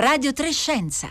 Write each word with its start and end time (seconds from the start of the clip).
Radio 0.00 0.32
Trescenza. 0.32 1.08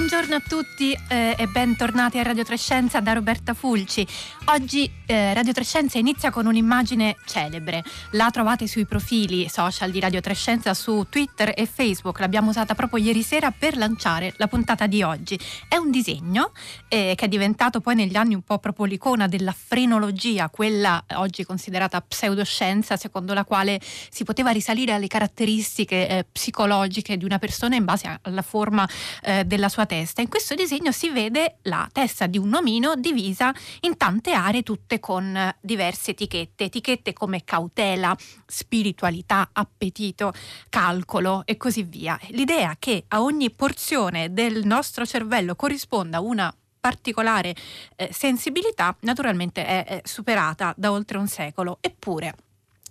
Buongiorno 0.00 0.34
a 0.34 0.40
tutti 0.40 0.98
eh, 1.08 1.34
e 1.36 1.46
bentornati 1.46 2.18
a 2.18 2.22
Radio 2.22 2.42
Trescenza 2.42 3.00
da 3.00 3.12
Roberta 3.12 3.52
Fulci. 3.52 4.04
Oggi 4.46 4.90
eh, 5.04 5.34
Radio 5.34 5.52
Trescenza 5.52 5.98
inizia 5.98 6.30
con 6.30 6.46
un'immagine 6.46 7.16
celebre. 7.26 7.84
La 8.12 8.30
trovate 8.30 8.66
sui 8.66 8.86
profili 8.86 9.46
social 9.50 9.90
di 9.90 10.00
Radio 10.00 10.22
Trescenza 10.22 10.72
su 10.72 11.06
Twitter 11.10 11.52
e 11.54 11.66
Facebook. 11.66 12.18
L'abbiamo 12.18 12.48
usata 12.48 12.74
proprio 12.74 13.04
ieri 13.04 13.22
sera 13.22 13.50
per 13.50 13.76
lanciare 13.76 14.32
la 14.38 14.48
puntata 14.48 14.86
di 14.86 15.02
oggi. 15.02 15.38
È 15.68 15.76
un 15.76 15.90
disegno 15.90 16.52
eh, 16.88 17.12
che 17.14 17.26
è 17.26 17.28
diventato 17.28 17.80
poi 17.80 17.94
negli 17.94 18.16
anni 18.16 18.32
un 18.32 18.42
po' 18.42 18.58
proprio 18.58 18.86
l'icona 18.86 19.28
della 19.28 19.54
frenologia, 19.54 20.48
quella 20.48 21.04
oggi 21.16 21.44
considerata 21.44 22.00
pseudoscienza, 22.00 22.96
secondo 22.96 23.34
la 23.34 23.44
quale 23.44 23.78
si 24.08 24.24
poteva 24.24 24.50
risalire 24.50 24.94
alle 24.94 25.08
caratteristiche 25.08 26.08
eh, 26.08 26.26
psicologiche 26.32 27.18
di 27.18 27.26
una 27.26 27.38
persona 27.38 27.76
in 27.76 27.84
base 27.84 28.18
alla 28.22 28.42
forma 28.42 28.88
eh, 29.22 29.44
della 29.44 29.68
sua 29.68 29.88
testa. 29.90 30.20
In 30.20 30.28
questo 30.28 30.54
disegno 30.54 30.92
si 30.92 31.10
vede 31.10 31.56
la 31.62 31.88
testa 31.92 32.28
di 32.28 32.38
un 32.38 32.54
omino 32.54 32.94
divisa 32.94 33.52
in 33.80 33.96
tante 33.96 34.30
aree, 34.30 34.62
tutte 34.62 35.00
con 35.00 35.52
diverse 35.60 36.12
etichette, 36.12 36.64
etichette 36.64 37.12
come 37.12 37.42
cautela, 37.42 38.16
spiritualità, 38.46 39.50
appetito, 39.52 40.32
calcolo 40.68 41.42
e 41.44 41.56
così 41.56 41.82
via. 41.82 42.16
L'idea 42.28 42.76
che 42.78 43.02
a 43.08 43.20
ogni 43.20 43.50
porzione 43.50 44.32
del 44.32 44.64
nostro 44.64 45.04
cervello 45.04 45.56
corrisponda 45.56 46.20
una 46.20 46.54
particolare 46.78 47.56
eh, 47.96 48.10
sensibilità 48.12 48.96
naturalmente 49.00 49.66
è, 49.66 49.84
è 49.84 50.00
superata 50.04 50.72
da 50.76 50.92
oltre 50.92 51.18
un 51.18 51.26
secolo. 51.26 51.78
Eppure 51.80 52.36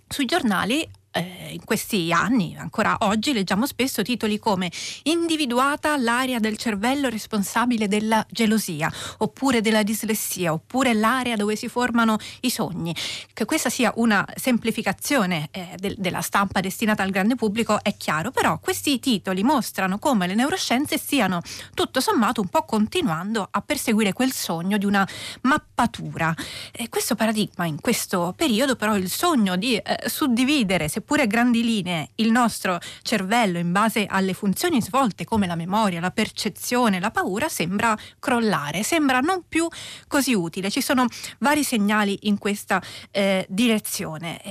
sui 0.05 0.25
giornali 0.25 0.85
eh, 1.11 1.49
in 1.51 1.63
questi 1.63 2.11
anni, 2.11 2.55
ancora 2.57 2.97
oggi, 3.01 3.33
leggiamo 3.33 3.65
spesso 3.65 4.01
titoli 4.01 4.39
come 4.39 4.71
individuata 5.03 5.97
l'area 5.97 6.39
del 6.39 6.57
cervello 6.57 7.09
responsabile 7.09 7.87
della 7.87 8.25
gelosia, 8.29 8.91
oppure 9.17 9.61
della 9.61 9.83
dislessia, 9.83 10.53
oppure 10.53 10.93
l'area 10.93 11.35
dove 11.35 11.55
si 11.55 11.67
formano 11.67 12.17
i 12.41 12.49
sogni. 12.49 12.95
Che 13.33 13.45
questa 13.45 13.69
sia 13.69 13.91
una 13.95 14.25
semplificazione 14.35 15.49
eh, 15.51 15.75
de- 15.77 15.95
della 15.97 16.21
stampa 16.21 16.59
destinata 16.59 17.03
al 17.03 17.11
grande 17.11 17.35
pubblico 17.35 17.81
è 17.81 17.95
chiaro, 17.97 18.31
però 18.31 18.59
questi 18.59 18.99
titoli 18.99 19.43
mostrano 19.43 19.99
come 19.99 20.27
le 20.27 20.35
neuroscienze 20.35 20.97
stiano 20.97 21.41
tutto 21.73 21.99
sommato 21.99 22.41
un 22.41 22.47
po' 22.47 22.63
continuando 22.63 23.47
a 23.49 23.61
perseguire 23.61 24.13
quel 24.13 24.31
sogno 24.31 24.77
di 24.77 24.85
una 24.85 25.07
mappatura. 25.41 26.33
E 26.71 26.89
questo 26.89 27.15
paradigma 27.15 27.65
in 27.65 27.79
questo 27.79 28.33
periodo 28.35 28.75
però 28.75 28.95
il 28.95 29.09
sogno 29.09 29.55
di 29.55 29.75
eh, 29.75 30.07
suddividere, 30.07 30.87
seppure 30.99 31.23
a 31.23 31.25
grandi 31.25 31.63
linee, 31.63 32.09
il 32.15 32.29
nostro 32.29 32.77
cervello 33.01 33.57
in 33.57 33.71
base 33.71 34.05
alle 34.05 34.33
funzioni 34.33 34.81
svolte 34.81 35.23
come 35.23 35.47
la 35.47 35.55
memoria, 35.55 36.01
la 36.01 36.11
percezione, 36.11 36.99
la 36.99 37.09
paura, 37.09 37.47
sembra 37.47 37.97
crollare, 38.19 38.83
sembra 38.83 39.19
non 39.19 39.43
più 39.47 39.67
così 40.07 40.33
utile. 40.33 40.69
Ci 40.69 40.81
sono 40.81 41.05
vari 41.39 41.63
segnali 41.63 42.19
in 42.23 42.37
questa 42.37 42.81
eh, 43.11 43.45
direzione. 43.47 44.41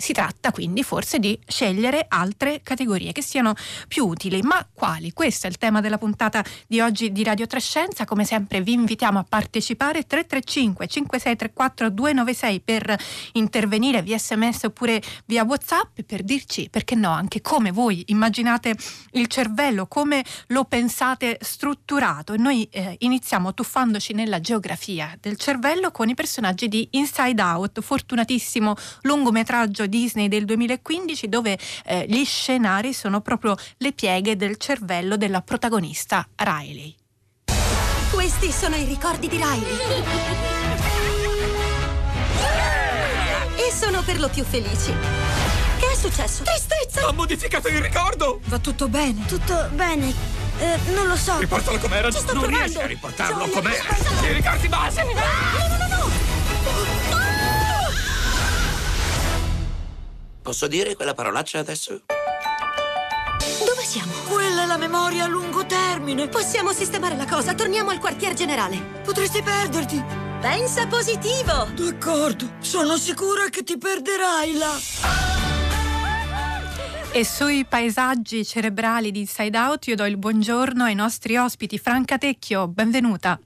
Si 0.00 0.14
tratta 0.14 0.50
quindi 0.50 0.82
forse 0.82 1.18
di 1.18 1.38
scegliere 1.46 2.06
altre 2.08 2.62
categorie 2.62 3.12
che 3.12 3.22
siano 3.22 3.52
più 3.86 4.06
utili. 4.06 4.40
Ma 4.40 4.66
quali? 4.72 5.12
Questo 5.12 5.46
è 5.46 5.50
il 5.50 5.58
tema 5.58 5.82
della 5.82 5.98
puntata 5.98 6.42
di 6.66 6.80
oggi 6.80 7.12
di 7.12 7.22
Radio 7.22 7.46
Trescenza. 7.46 8.06
Come 8.06 8.24
sempre 8.24 8.62
vi 8.62 8.72
invitiamo 8.72 9.18
a 9.18 9.26
partecipare 9.28 10.06
335 10.06 10.86
5634 10.86 11.90
296 11.90 12.60
per 12.60 12.96
intervenire 13.32 14.00
via 14.00 14.16
sms 14.18 14.64
oppure 14.64 15.02
via 15.26 15.44
whatsapp 15.44 16.00
per 16.06 16.22
dirci 16.22 16.68
perché 16.70 16.94
no 16.94 17.10
anche 17.10 17.42
come 17.42 17.70
voi 17.70 18.02
immaginate 18.06 18.74
il 19.12 19.26
cervello, 19.26 19.86
come 19.86 20.24
lo 20.46 20.64
pensate 20.64 21.38
strutturato. 21.42 22.32
E 22.32 22.38
noi 22.38 22.66
eh, 22.70 22.96
iniziamo 23.00 23.52
tuffandoci 23.52 24.14
nella 24.14 24.40
geografia 24.40 25.14
del 25.20 25.36
cervello 25.36 25.90
con 25.90 26.08
i 26.08 26.14
personaggi 26.14 26.68
di 26.68 26.88
Inside 26.92 27.42
Out, 27.42 27.80
fortunatissimo 27.80 28.74
lungometraggio 29.02 29.88
Disney 29.90 30.28
del 30.28 30.46
2015 30.46 31.28
dove 31.28 31.58
eh, 31.84 32.06
gli 32.08 32.24
scenari 32.24 32.94
sono 32.94 33.20
proprio 33.20 33.54
le 33.76 33.92
pieghe 33.92 34.36
del 34.36 34.56
cervello 34.56 35.18
della 35.18 35.42
protagonista 35.42 36.26
Riley. 36.36 36.94
Questi 38.10 38.50
sono 38.50 38.76
i 38.76 38.84
ricordi 38.84 39.28
di 39.28 39.36
Riley. 39.36 39.78
E 43.56 43.72
sono 43.72 44.02
per 44.02 44.18
lo 44.18 44.28
più 44.28 44.44
felici. 44.44 44.92
Che 45.78 45.86
è 45.92 45.94
successo? 45.96 46.42
Tristezza! 46.42 47.06
Ha 47.08 47.12
modificato 47.12 47.68
il 47.68 47.80
ricordo! 47.80 48.40
Va 48.46 48.58
tutto 48.58 48.88
bene? 48.88 49.24
Tutto 49.26 49.68
bene. 49.72 50.12
Eh, 50.58 50.78
non 50.92 51.06
lo 51.06 51.16
so. 51.16 51.38
Riportalo 51.38 51.78
com'era! 51.78 52.10
Ci 52.10 52.18
sto 52.18 52.32
non 52.34 52.42
provando. 52.42 52.64
riesci 52.66 52.82
a 52.82 52.86
riportarlo 52.86 53.44
Gioia, 53.46 53.52
com'era! 53.52 54.28
I 54.28 54.32
ricordi 54.32 54.68
base! 54.68 55.02
No, 55.04 55.12
no, 55.12 55.76
no, 55.76 55.96
no! 55.96 56.09
Posso 60.50 60.66
dire 60.66 60.96
quella 60.96 61.14
parolaccia 61.14 61.60
adesso? 61.60 62.02
Dove 63.64 63.82
siamo? 63.82 64.10
Quella 64.28 64.64
è 64.64 64.66
la 64.66 64.78
memoria 64.78 65.26
a 65.26 65.28
lungo 65.28 65.64
termine. 65.64 66.26
Possiamo 66.26 66.72
sistemare 66.72 67.14
la 67.14 67.24
cosa. 67.24 67.54
Torniamo 67.54 67.90
al 67.90 68.00
quartier 68.00 68.34
generale. 68.34 68.76
Potresti 69.04 69.42
perderti. 69.42 70.02
Pensa 70.40 70.88
positivo. 70.88 71.68
D'accordo. 71.72 72.54
Sono 72.58 72.96
sicura 72.96 73.48
che 73.48 73.62
ti 73.62 73.78
perderai 73.78 74.56
là. 74.56 74.76
E 77.12 77.24
sui 77.24 77.64
paesaggi 77.64 78.44
cerebrali 78.44 79.12
di 79.12 79.20
Inside 79.20 79.56
Out 79.56 79.86
io 79.86 79.94
do 79.94 80.04
il 80.04 80.16
buongiorno 80.16 80.82
ai 80.82 80.96
nostri 80.96 81.36
ospiti. 81.36 81.78
Franca 81.78 82.18
Tecchio, 82.18 82.66
benvenuta. 82.66 83.38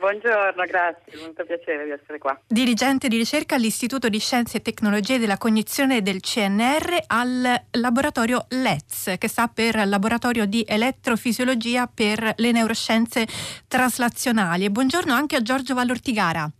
Buongiorno, 0.00 0.64
grazie, 0.64 1.20
molto 1.20 1.44
piacere 1.44 1.84
di 1.84 1.90
essere 1.90 2.16
qua. 2.16 2.40
Dirigente 2.46 3.06
di 3.06 3.18
ricerca 3.18 3.56
all'Istituto 3.56 4.08
di 4.08 4.18
Scienze 4.18 4.56
e 4.56 4.62
Tecnologie 4.62 5.18
della 5.18 5.36
Cognizione 5.36 6.00
del 6.00 6.20
CNR 6.20 7.04
al 7.08 7.64
laboratorio 7.72 8.46
LETS, 8.48 9.16
che 9.18 9.28
sta 9.28 9.48
per 9.48 9.86
Laboratorio 9.86 10.46
di 10.46 10.64
Elettrofisiologia 10.66 11.86
per 11.86 12.32
le 12.34 12.50
Neuroscienze 12.50 13.26
Traslazionali. 13.68 14.64
E 14.64 14.70
buongiorno 14.70 15.12
anche 15.12 15.36
a 15.36 15.42
Giorgio 15.42 15.74
Vallortigara. 15.74 16.50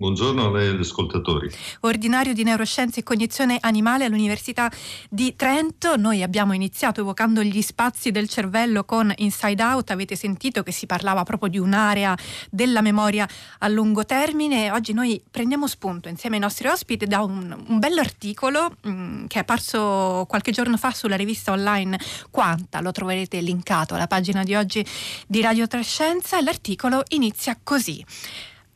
Buongiorno 0.00 0.46
a 0.46 0.50
lei 0.52 0.68
e 0.68 0.70
agli 0.70 0.80
ascoltatori. 0.82 1.50
ordinario 1.80 2.32
di 2.32 2.44
neuroscienze 2.44 3.00
e 3.00 3.02
cognizione 3.02 3.58
animale 3.60 4.04
all'Università 4.04 4.70
di 5.10 5.34
Trento. 5.34 5.96
Noi 5.96 6.22
abbiamo 6.22 6.52
iniziato 6.52 7.00
evocando 7.00 7.42
gli 7.42 7.60
spazi 7.62 8.12
del 8.12 8.28
cervello 8.28 8.84
con 8.84 9.12
Inside 9.16 9.60
Out, 9.60 9.90
avete 9.90 10.14
sentito 10.14 10.62
che 10.62 10.70
si 10.70 10.86
parlava 10.86 11.24
proprio 11.24 11.50
di 11.50 11.58
un'area 11.58 12.16
della 12.48 12.80
memoria 12.80 13.28
a 13.58 13.66
lungo 13.66 14.04
termine. 14.04 14.70
Oggi 14.70 14.92
noi 14.92 15.20
prendiamo 15.28 15.66
spunto 15.66 16.08
insieme 16.08 16.36
ai 16.36 16.42
nostri 16.42 16.68
ospiti 16.68 17.04
da 17.04 17.22
un, 17.22 17.64
un 17.66 17.78
bell'articolo 17.80 18.76
mh, 18.80 19.26
che 19.26 19.38
è 19.38 19.40
apparso 19.40 20.26
qualche 20.28 20.52
giorno 20.52 20.76
fa 20.76 20.92
sulla 20.92 21.16
rivista 21.16 21.50
online 21.50 21.98
Quanta, 22.30 22.80
lo 22.80 22.92
troverete 22.92 23.40
linkato 23.40 23.94
alla 23.94 24.06
pagina 24.06 24.44
di 24.44 24.54
oggi 24.54 24.86
di 25.26 25.40
Radio 25.40 25.66
Trescenza. 25.66 26.40
L'articolo 26.40 27.02
inizia 27.08 27.58
così. 27.60 28.04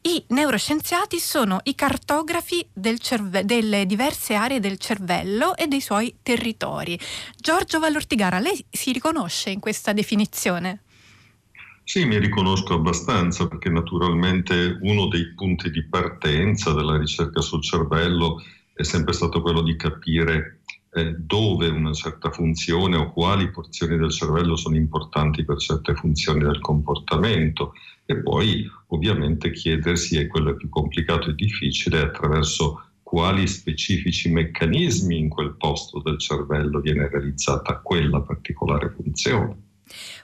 I 0.05 0.25
neuroscienziati 0.31 1.21
sono 1.21 1.61
i 1.63 1.77
cartografi 1.77 2.67
cerve- 2.99 3.45
delle 3.45 3.87
diverse 3.87 4.35
aree 4.35 4.59
del 4.59 4.79
cervello 4.79 5.57
e 5.57 5.69
dei 5.69 5.81
suoi 5.81 6.17
territori. 6.23 6.99
Giorgio 7.37 7.79
Vallortigara, 7.79 8.41
lei 8.41 8.65
si 8.69 8.91
riconosce 8.91 9.51
in 9.51 9.61
questa 9.61 9.93
definizione? 9.93 10.83
Sì, 11.85 12.05
mi 12.05 12.19
riconosco 12.19 12.75
abbastanza 12.75 13.47
perché 13.47 13.69
naturalmente 13.69 14.77
uno 14.81 15.07
dei 15.07 15.35
punti 15.35 15.71
di 15.71 15.85
partenza 15.85 16.73
della 16.73 16.97
ricerca 16.97 17.41
sul 17.41 17.63
cervello 17.63 18.43
è 18.75 18.83
sempre 18.83 19.13
stato 19.13 19.41
quello 19.41 19.63
di 19.63 19.77
capire 19.77 20.62
eh, 20.95 21.15
dove 21.17 21.69
una 21.69 21.93
certa 21.93 22.31
funzione 22.31 22.97
o 22.97 23.13
quali 23.13 23.51
porzioni 23.51 23.97
del 23.97 24.11
cervello 24.11 24.57
sono 24.57 24.77
importanti 24.77 25.45
per 25.45 25.57
certe 25.57 25.95
funzioni 25.95 26.41
del 26.41 26.61
comportamento. 26.61 27.73
E 28.05 28.17
poi 28.17 28.69
ovviamente 28.89 29.53
chiedersi, 29.53 30.17
e 30.17 30.27
quello 30.27 30.51
è 30.51 30.55
più 30.55 30.69
complicato 30.69 31.31
e 31.31 31.35
difficile, 31.35 32.01
attraverso 32.01 32.85
quali 33.03 33.47
specifici 33.47 34.31
meccanismi 34.31 35.19
in 35.19 35.29
quel 35.29 35.55
posto 35.57 36.01
del 36.01 36.19
cervello 36.19 36.81
viene 36.81 37.09
realizzata 37.09 37.79
quella 37.79 38.21
particolare 38.21 38.91
funzione. 38.91 39.57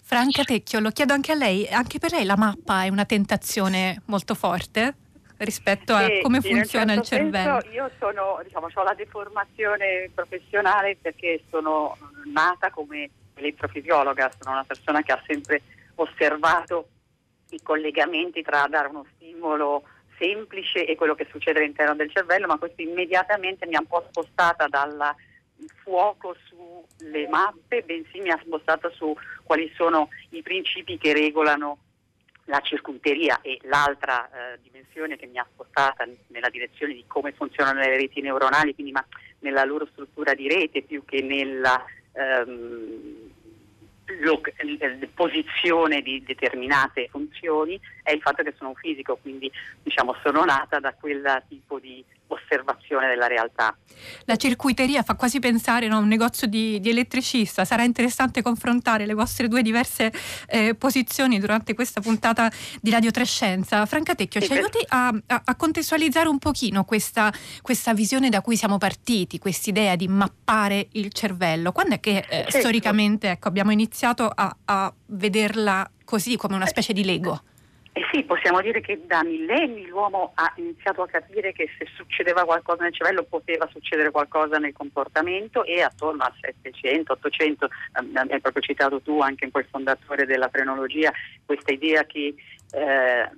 Franca 0.03 0.43
Tecchio, 0.43 0.81
lo 0.81 0.91
chiedo 0.91 1.12
anche 1.12 1.32
a 1.32 1.35
lei, 1.35 1.67
anche 1.69 1.99
per 1.99 2.12
lei 2.12 2.25
la 2.25 2.37
mappa 2.37 2.85
è 2.85 2.88
una 2.88 3.05
tentazione 3.05 4.03
molto 4.06 4.35
forte 4.35 4.94
rispetto 5.38 5.93
a 5.93 6.06
Sì, 6.06 6.20
come 6.23 6.40
funziona 6.40 6.94
il 6.94 7.02
certo 7.02 7.31
cervello? 7.31 7.61
senso 7.61 7.75
io 7.75 7.90
sono, 7.99 8.40
diciamo, 8.44 8.69
ho 8.73 8.82
la 8.82 8.94
deformazione 8.94 10.11
professionale 10.14 10.96
perché 11.00 11.43
sono 11.50 11.96
nata 12.32 12.70
come 12.70 13.11
elettrofisiologa, 13.35 14.31
sono 14.38 14.55
una 14.55 14.64
persona 14.64 15.02
che 15.02 15.12
ha 15.12 15.23
sempre 15.26 15.62
osservato 15.96 16.88
i 17.50 17.61
collegamenti 17.62 18.43
tra 18.43 18.67
dare 18.69 18.88
uno 18.88 19.06
stimolo 19.14 19.85
semplice 20.19 20.85
e 20.85 20.96
quello 20.96 21.14
che 21.14 21.26
succede 21.31 21.61
all'interno 21.61 21.94
del 21.94 22.11
cervello, 22.11 22.46
ma 22.46 22.58
questo 22.58 22.82
immediatamente 22.82 23.67
mi 23.67 23.76
ha 23.76 23.81
un 23.81 23.87
po' 23.87 24.05
spostata 24.08 24.67
dal 24.67 25.14
fuoco 25.82 26.37
sulle 26.44 27.29
mappe, 27.29 27.82
bensì 27.82 28.20
mi 28.20 28.31
ha 28.31 28.40
spostata 28.44 28.90
su 28.90 29.14
quali 29.44 29.73
sono 29.76 30.08
i 30.31 30.43
principi 30.43 30.99
che 30.99 31.12
regolano 31.12 31.79
la 32.49 32.61
circuiteria 32.61 33.41
e 33.43 33.59
l'altra 33.62 34.29
eh, 34.29 34.59
dimensione 34.62 35.17
che 35.17 35.27
mi 35.27 35.39
ha 35.39 35.47
spostata 35.53 36.06
nella 36.29 36.49
direzione 36.49 36.95
di 36.95 37.05
come 37.06 37.33
funzionano 37.33 37.81
le 37.81 37.97
reti 37.97 38.21
neuronali, 38.21 38.75
quindi 38.75 38.93
ma 38.93 39.05
nella 39.41 39.65
loro 39.65 39.87
struttura 39.87 40.35
di 40.35 40.49
rete 40.49 40.83
più 40.83 41.05
che 41.05 41.21
nella 41.23 41.85
ehm, 42.12 43.29
lo, 44.21 44.41
posizione 45.15 46.00
di 46.00 46.23
determinate 46.25 47.09
funzioni, 47.11 47.79
è 48.03 48.12
il 48.12 48.23
fatto 48.23 48.43
che 48.43 48.55
sono 48.56 48.71
un 48.71 48.77
fisico, 48.77 49.19
quindi 49.21 49.50
diciamo, 49.83 50.17
sono 50.23 50.45
nata 50.45 50.79
da 50.81 50.95
quel 50.95 51.43
tipo 51.49 51.79
di 51.79 52.03
osservazione 52.29 53.09
della 53.09 53.27
realtà. 53.27 53.77
La 54.25 54.37
circuiteria 54.37 55.03
fa 55.03 55.15
quasi 55.15 55.39
pensare 55.39 55.87
a 55.87 55.89
no, 55.89 55.99
un 55.99 56.09
negozio 56.09 56.47
di, 56.47 56.81
di, 56.81 56.91
elettricista, 56.91 57.65
sarà 57.65 57.83
interessante 57.83 58.43
confrontare 58.43 59.07
le 59.07 59.15
vostre 59.15 59.49
due 59.49 59.63
diverse 59.63 60.13
eh, 60.47 60.75
posizioni 60.75 61.39
durante 61.39 61.75
questa 61.75 62.01
puntata 62.01 62.51
di 62.81 62.91
Radio 62.91 63.11
Trescenza. 63.11 63.85
Franca 63.87 64.15
Tecchio, 64.15 64.41
ci 64.41 64.53
aiuti 64.53 64.79
a, 64.89 65.09
a, 65.09 65.43
a, 65.45 65.57
contestualizzare 65.57 66.29
un 66.29 66.39
pochino 66.39 66.85
questa, 66.85 67.33
questa, 67.63 67.93
visione 67.95 68.29
da 68.29 68.41
cui 68.41 68.57
siamo 68.57 68.79
partiti, 68.79 69.39
quest'idea 69.39 69.97
di 69.97 70.09
mappare 70.09 70.89
il 70.93 71.13
cervello. 71.13 71.73
Quando 71.73 71.97
è 71.97 72.01
che 72.01 72.19
eh, 72.19 72.25
certo. 72.29 72.59
storicamente 72.59 73.31
ecco, 73.31 73.49
abbiamo 73.49 73.73
iniziato 73.73 74.31
a, 74.33 74.55
a 74.67 74.93
vederla 75.07 75.91
così 76.05 76.37
come 76.37 76.55
una 76.55 76.67
specie 76.67 76.93
di 76.93 77.05
Lego? 77.05 77.43
Eh 77.99 78.06
sì, 78.12 78.23
possiamo 78.23 78.61
dire 78.61 78.81
che 78.81 79.00
da 79.06 79.25
millenni 79.25 79.85
l'uomo 79.87 80.31
ha 80.37 80.53
iniziato 80.55 81.03
a 81.03 81.09
capire 81.09 81.50
che 81.50 81.69
se 81.77 81.89
succedeva 81.97 82.45
qualcosa 82.45 82.85
nel 82.85 82.95
cervello 82.95 83.25
poteva 83.25 83.69
succedere 83.73 84.12
qualcosa 84.12 84.59
nel 84.59 84.73
comportamento 84.73 85.65
e 85.65 85.83
attorno 85.83 86.23
al 86.23 86.33
700, 86.41 87.15
800, 87.15 87.69
ehm, 87.99 88.17
hai 88.31 88.41
proprio 88.41 88.62
citato 88.62 89.00
tu 89.00 89.21
anche 89.21 89.47
in 89.47 89.50
quel 89.50 89.67
fondatore 89.69 90.27
della 90.27 90.49
frenologia, 90.49 91.11
questa 91.45 91.73
idea 91.73 92.05
che 92.05 92.37
eh, 92.71 93.31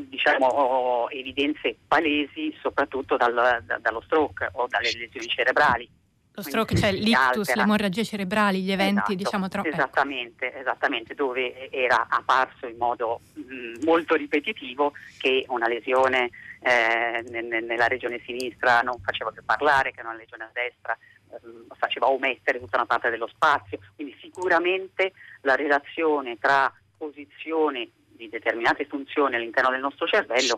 diciamo 0.00 1.08
evidenze 1.08 1.76
palesi 1.88 2.54
soprattutto 2.60 3.16
dal, 3.16 3.62
da, 3.64 3.78
dallo 3.78 4.02
stroke 4.02 4.50
o 4.52 4.66
dalle 4.68 4.92
lesioni 4.92 5.26
cerebrali 5.28 5.88
lo 6.34 6.42
stroke, 6.42 6.74
cioè 6.74 6.92
l'ictus, 6.92 7.54
le 7.54 7.62
emorragie 7.62 8.04
cerebrali, 8.04 8.62
gli 8.62 8.72
eventi, 8.72 8.94
esatto, 8.94 9.14
diciamo 9.14 9.48
troppo. 9.48 9.68
Ecco. 9.68 9.76
Esattamente, 9.76 10.46
ecco. 10.46 10.58
esattamente, 10.58 11.14
dove 11.14 11.70
era 11.70 12.06
apparso 12.08 12.66
in 12.66 12.76
modo 12.78 13.20
mh, 13.34 13.84
molto 13.84 14.14
ripetitivo 14.14 14.92
che 15.18 15.44
una 15.48 15.68
lesione 15.68 16.30
eh, 16.60 17.22
nella 17.28 17.86
regione 17.86 18.20
sinistra 18.24 18.80
non 18.80 18.98
faceva 19.02 19.30
più 19.30 19.44
parlare, 19.44 19.92
che 19.92 20.00
una 20.00 20.14
lesione 20.14 20.44
a 20.44 20.50
destra 20.52 20.96
eh, 20.96 21.76
faceva 21.76 22.08
omettere 22.08 22.58
tutta 22.58 22.76
una 22.76 22.86
parte 22.86 23.10
dello 23.10 23.26
spazio. 23.26 23.78
Quindi 23.94 24.16
sicuramente 24.20 25.12
la 25.42 25.54
relazione 25.54 26.38
tra 26.38 26.72
posizione 26.96 27.90
di 28.08 28.28
determinate 28.30 28.86
funzioni 28.86 29.34
all'interno 29.34 29.70
del 29.70 29.80
nostro 29.80 30.06
cervello 30.06 30.56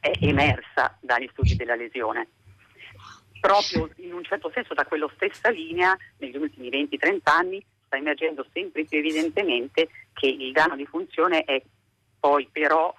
è 0.00 0.12
emersa 0.20 0.96
dagli 1.00 1.28
studi 1.32 1.56
della 1.56 1.74
lesione 1.74 2.28
proprio 3.44 3.90
in 3.96 4.14
un 4.14 4.24
certo 4.24 4.50
senso 4.54 4.72
da 4.72 4.86
quella 4.86 5.06
stessa 5.16 5.50
linea 5.50 5.94
negli 6.16 6.36
ultimi 6.36 6.70
20-30 6.70 7.18
anni 7.24 7.62
sta 7.84 7.96
emergendo 7.96 8.46
sempre 8.50 8.84
più 8.84 8.96
evidentemente 8.96 9.90
che 10.14 10.28
il 10.28 10.50
danno 10.52 10.76
di 10.76 10.86
funzione 10.86 11.44
è 11.44 11.62
poi 12.18 12.48
però 12.50 12.94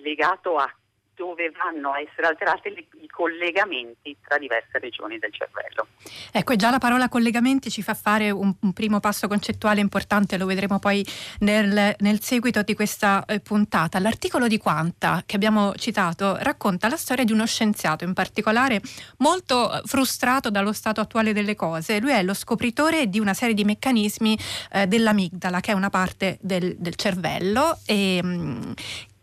legato 0.00 0.58
a 0.58 0.72
dove 1.18 1.50
vanno 1.50 1.92
a 1.92 2.00
essere 2.00 2.28
alterati 2.28 2.68
i 3.02 3.08
collegamenti 3.08 4.16
tra 4.24 4.38
diverse 4.38 4.78
regioni 4.78 5.18
del 5.18 5.32
cervello. 5.34 5.88
Ecco, 6.30 6.54
già 6.54 6.70
la 6.70 6.78
parola 6.78 7.08
collegamenti 7.08 7.70
ci 7.70 7.82
fa 7.82 7.94
fare 7.94 8.30
un, 8.30 8.54
un 8.60 8.72
primo 8.72 9.00
passo 9.00 9.26
concettuale 9.26 9.80
importante, 9.80 10.38
lo 10.38 10.46
vedremo 10.46 10.78
poi 10.78 11.04
nel, 11.40 11.94
nel 11.98 12.22
seguito 12.22 12.62
di 12.62 12.74
questa 12.74 13.24
eh, 13.26 13.40
puntata. 13.40 13.98
L'articolo 13.98 14.46
di 14.46 14.58
Quanta 14.58 15.24
che 15.26 15.34
abbiamo 15.34 15.74
citato 15.74 16.36
racconta 16.40 16.88
la 16.88 16.96
storia 16.96 17.24
di 17.24 17.32
uno 17.32 17.46
scienziato 17.46 18.04
in 18.04 18.14
particolare 18.14 18.80
molto 19.18 19.72
eh, 19.72 19.82
frustrato 19.84 20.50
dallo 20.50 20.72
stato 20.72 21.00
attuale 21.00 21.32
delle 21.32 21.56
cose. 21.56 21.98
Lui 21.98 22.12
è 22.12 22.22
lo 22.22 22.34
scopritore 22.34 23.08
di 23.08 23.18
una 23.18 23.34
serie 23.34 23.54
di 23.54 23.64
meccanismi 23.64 24.38
eh, 24.72 24.86
dell'amigdala, 24.86 25.58
che 25.58 25.72
è 25.72 25.74
una 25.74 25.90
parte 25.90 26.38
del, 26.40 26.76
del 26.78 26.94
cervello 26.94 27.78
e, 27.84 28.20
mh, 28.22 28.28
mm, 28.28 28.72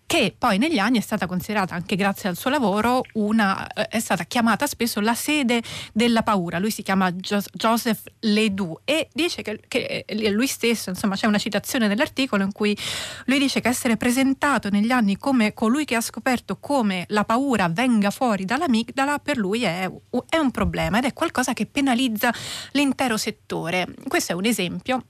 che 0.05 0.35
poi 0.37 0.57
negli 0.57 0.77
anni 0.77 0.99
è 0.99 1.01
stata 1.01 1.25
considerata 1.25 1.73
anche 1.73 1.95
grazie 1.95 2.29
al 2.29 2.37
suo 2.37 2.49
lavoro 2.49 3.03
una, 3.13 3.67
eh, 3.67 3.87
è 3.87 3.99
stata 3.99 4.23
chiamata 4.25 4.67
spesso 4.67 4.99
la 4.99 5.15
sede 5.15 5.61
della 5.93 6.21
paura. 6.21 6.59
Lui 6.59 6.71
si 6.71 6.83
chiama 6.83 7.11
jo- 7.11 7.41
Joseph 7.53 8.03
Ledoux 8.19 8.81
e 8.85 9.09
dice 9.13 9.41
che, 9.41 9.59
che, 9.67 10.05
lui 10.31 10.47
stesso, 10.47 10.89
insomma 10.89 11.15
c'è 11.15 11.27
una 11.27 11.37
citazione 11.37 11.87
nell'articolo 11.87 12.43
in 12.43 12.51
cui 12.51 12.77
lui 13.25 13.39
dice 13.39 13.61
che 13.61 13.67
essere 13.67 13.97
presentato 13.97 14.69
negli 14.69 14.91
anni 14.91 15.17
come 15.17 15.53
colui 15.53 15.85
che 15.85 15.95
ha 15.95 16.01
scoperto 16.01 16.57
come 16.59 17.05
la 17.09 17.25
paura 17.25 17.67
venga 17.67 18.11
fuori 18.11 18.45
dall'amigdala 18.45 19.19
per 19.19 19.37
lui 19.37 19.63
è, 19.63 19.89
è 20.29 20.37
un 20.37 20.51
problema 20.51 20.99
ed 20.99 21.05
è 21.05 21.13
qualcosa 21.13 21.53
che 21.53 21.65
penalizza 21.65 22.31
l'intero 22.71 23.17
settore. 23.17 23.87
Questo 24.07 24.33
è 24.33 24.35
un 24.35 24.45
esempio 24.45 25.03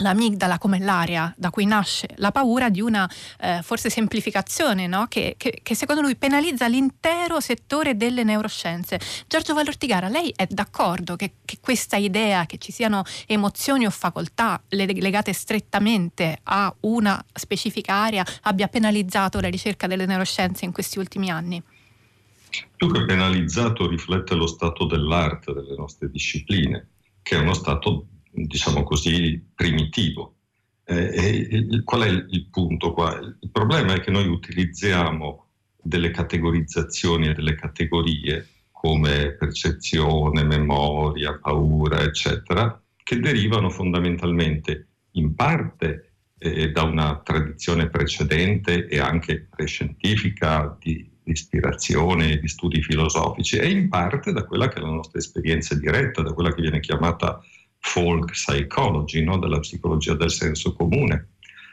l'amigdala 0.00 0.58
come 0.58 0.78
l'area 0.78 1.32
da 1.36 1.50
cui 1.50 1.64
nasce 1.64 2.08
la 2.16 2.32
paura 2.32 2.68
di 2.68 2.80
una 2.80 3.10
eh, 3.40 3.60
forse 3.62 3.90
semplificazione 3.90 4.86
no? 4.86 5.06
che, 5.08 5.34
che, 5.36 5.60
che, 5.62 5.74
secondo 5.74 6.02
lui 6.02 6.16
penalizza 6.16 6.66
l'intero 6.66 7.40
settore 7.40 7.96
delle 7.96 8.24
neuroscienze. 8.24 9.00
Giorgio 9.26 9.54
Vallortigara, 9.54 10.08
lei 10.08 10.32
è 10.34 10.46
d'accordo 10.46 11.16
che, 11.16 11.34
che 11.44 11.58
questa 11.60 11.96
idea 11.96 12.46
che 12.46 12.58
ci 12.58 12.72
siano 12.72 13.02
emozioni 13.26 13.86
o 13.86 13.90
facoltà 13.90 14.62
legate 14.68 15.32
strettamente 15.32 16.40
a 16.44 16.74
una 16.80 17.22
specifica 17.32 17.94
area 17.94 18.24
abbia 18.42 18.68
penalizzato 18.68 19.40
la 19.40 19.48
ricerca 19.48 19.86
delle 19.86 20.06
neuroscienze 20.06 20.64
in 20.64 20.72
questi 20.72 20.98
ultimi 20.98 21.30
anni? 21.30 21.62
Più 22.76 22.90
che 22.90 23.04
penalizzato 23.04 23.86
riflette 23.88 24.34
lo 24.34 24.46
stato 24.46 24.84
dell'arte 24.84 25.52
delle 25.52 25.76
nostre 25.76 26.10
discipline, 26.10 26.88
che 27.22 27.36
è 27.36 27.38
uno 27.38 27.54
stato 27.54 28.06
diciamo 28.30 28.82
così, 28.82 29.42
primitivo. 29.54 30.36
Eh, 30.84 31.48
il, 31.50 31.82
qual 31.84 32.02
è 32.02 32.08
il, 32.08 32.46
punto 32.50 32.92
qua? 32.92 33.16
Il 33.18 33.50
problema 33.50 33.94
è 33.94 34.00
che 34.00 34.10
noi 34.10 34.26
utilizziamo 34.26 35.46
delle 35.82 36.10
categorizzazioni 36.10 37.28
e 37.28 37.34
delle 37.34 37.54
categorie 37.54 38.46
come 38.70 39.32
percezione, 39.32 40.42
memoria, 40.42 41.38
paura, 41.38 42.00
eccetera, 42.00 42.80
che 43.02 43.20
derivano 43.20 43.70
fondamentalmente 43.70 44.86
in 45.12 45.34
parte 45.34 46.12
eh, 46.38 46.70
da 46.70 46.82
una 46.84 47.20
tradizione 47.22 47.88
precedente 47.88 48.86
e 48.86 48.98
anche 48.98 49.46
prescientifica 49.54 50.76
di, 50.80 51.08
di 51.22 51.32
ispirazione, 51.32 52.38
di 52.38 52.48
studi 52.48 52.82
filosofici 52.82 53.56
e 53.56 53.70
in 53.70 53.88
parte 53.88 54.32
da 54.32 54.44
quella 54.44 54.68
che 54.68 54.78
è 54.78 54.80
la 54.80 54.88
nostra 54.88 55.18
esperienza 55.18 55.74
diretta, 55.74 56.22
da 56.22 56.32
quella 56.32 56.54
che 56.54 56.62
viene 56.62 56.80
chiamata 56.80 57.40
folk 57.80 58.32
psychology, 58.32 59.22
no? 59.22 59.38
della 59.38 59.58
psicologia 59.58 60.14
del 60.14 60.30
senso 60.30 60.74
comune. 60.74 61.28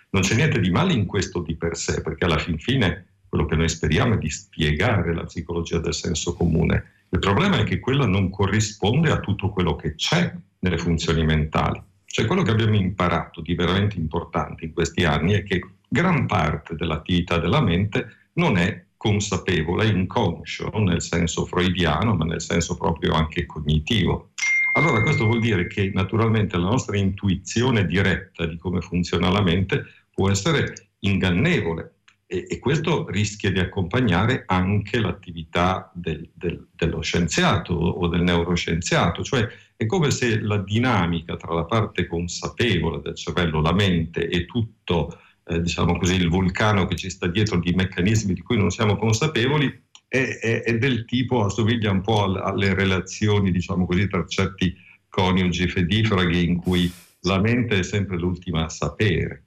Non 0.09 0.21
c'è 0.21 0.35
niente 0.35 0.59
di 0.59 0.71
male 0.71 0.93
in 0.93 1.05
questo 1.05 1.41
di 1.41 1.55
per 1.55 1.75
sé, 1.77 2.01
perché 2.01 2.25
alla 2.25 2.37
fin 2.37 2.57
fine 2.57 3.05
quello 3.27 3.45
che 3.45 3.55
noi 3.55 3.69
speriamo 3.69 4.15
è 4.15 4.17
di 4.17 4.29
spiegare 4.29 5.13
la 5.13 5.25
psicologia 5.25 5.79
del 5.79 5.93
senso 5.93 6.33
comune. 6.33 7.05
Il 7.09 7.19
problema 7.19 7.59
è 7.59 7.63
che 7.63 7.79
quella 7.79 8.05
non 8.05 8.29
corrisponde 8.29 9.11
a 9.11 9.19
tutto 9.19 9.49
quello 9.49 9.75
che 9.75 9.95
c'è 9.95 10.33
nelle 10.59 10.77
funzioni 10.77 11.23
mentali. 11.23 11.81
Cioè 12.05 12.25
quello 12.25 12.41
che 12.41 12.51
abbiamo 12.51 12.75
imparato 12.75 13.41
di 13.41 13.53
veramente 13.53 13.97
importante 13.97 14.65
in 14.65 14.73
questi 14.73 15.03
anni 15.03 15.33
è 15.33 15.43
che 15.43 15.61
gran 15.87 16.25
parte 16.25 16.75
dell'attività 16.75 17.37
della 17.37 17.61
mente 17.61 18.29
non 18.33 18.57
è 18.57 18.85
consapevole, 18.97 19.87
inconscio, 19.87 20.69
non 20.73 20.85
nel 20.85 21.01
senso 21.01 21.45
freudiano, 21.45 22.15
ma 22.15 22.25
nel 22.25 22.41
senso 22.41 22.75
proprio 22.75 23.13
anche 23.13 23.45
cognitivo. 23.45 24.31
Allora 24.77 25.01
questo 25.01 25.25
vuol 25.25 25.39
dire 25.39 25.65
che 25.65 25.89
naturalmente 25.91 26.55
la 26.55 26.69
nostra 26.69 26.97
intuizione 26.97 27.87
diretta 27.87 28.45
di 28.45 28.57
come 28.57 28.79
funziona 28.79 29.31
la 29.31 29.41
mente 29.41 29.85
può 30.13 30.29
essere 30.29 30.89
ingannevole 30.99 31.95
e, 32.27 32.45
e 32.47 32.59
questo 32.59 33.09
rischia 33.09 33.51
di 33.51 33.57
accompagnare 33.57 34.43
anche 34.45 34.99
l'attività 34.99 35.91
del, 35.95 36.29
del, 36.31 36.67
dello 36.75 37.01
scienziato 37.01 37.73
o 37.73 38.07
del 38.07 38.21
neuroscienziato, 38.21 39.23
cioè 39.23 39.47
è 39.75 39.87
come 39.87 40.11
se 40.11 40.39
la 40.41 40.57
dinamica 40.57 41.35
tra 41.37 41.55
la 41.55 41.65
parte 41.65 42.05
consapevole 42.05 43.01
del 43.01 43.15
cervello, 43.15 43.61
la 43.61 43.73
mente 43.73 44.29
e 44.29 44.45
tutto 44.45 45.21
eh, 45.47 45.59
diciamo 45.59 45.97
così, 45.97 46.13
il 46.13 46.29
vulcano 46.29 46.85
che 46.85 46.95
ci 46.95 47.09
sta 47.09 47.25
dietro 47.25 47.57
di 47.57 47.73
meccanismi 47.73 48.33
di 48.33 48.41
cui 48.41 48.57
non 48.57 48.69
siamo 48.69 48.95
consapevoli 48.95 49.85
è, 50.07 50.17
è, 50.17 50.61
è 50.63 50.77
del 50.77 51.05
tipo, 51.05 51.43
assomiglia 51.43 51.91
un 51.91 52.01
po' 52.01 52.23
alle 52.23 52.73
relazioni, 52.73 53.51
diciamo 53.51 53.85
così, 53.85 54.07
tra 54.07 54.25
certi 54.25 54.75
coniugi 55.09 55.67
fedifraghi 55.67 56.45
in 56.45 56.57
cui 56.57 56.91
la 57.21 57.39
mente 57.39 57.79
è 57.79 57.83
sempre 57.83 58.17
l'ultima 58.17 58.65
a 58.65 58.69
sapere. 58.69 59.46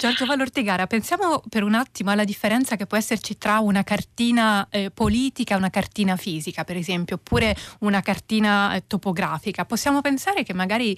Giorgio 0.00 0.24
Valortigara, 0.24 0.86
pensiamo 0.86 1.42
per 1.46 1.62
un 1.62 1.74
attimo 1.74 2.10
alla 2.10 2.24
differenza 2.24 2.74
che 2.76 2.86
può 2.86 2.96
esserci 2.96 3.36
tra 3.36 3.58
una 3.58 3.84
cartina 3.84 4.66
eh, 4.70 4.90
politica 4.90 5.52
e 5.52 5.58
una 5.58 5.68
cartina 5.68 6.16
fisica, 6.16 6.64
per 6.64 6.78
esempio, 6.78 7.16
oppure 7.16 7.54
una 7.80 8.00
cartina 8.00 8.74
eh, 8.74 8.84
topografica. 8.86 9.66
Possiamo 9.66 10.00
pensare 10.00 10.42
che 10.42 10.54
magari 10.54 10.96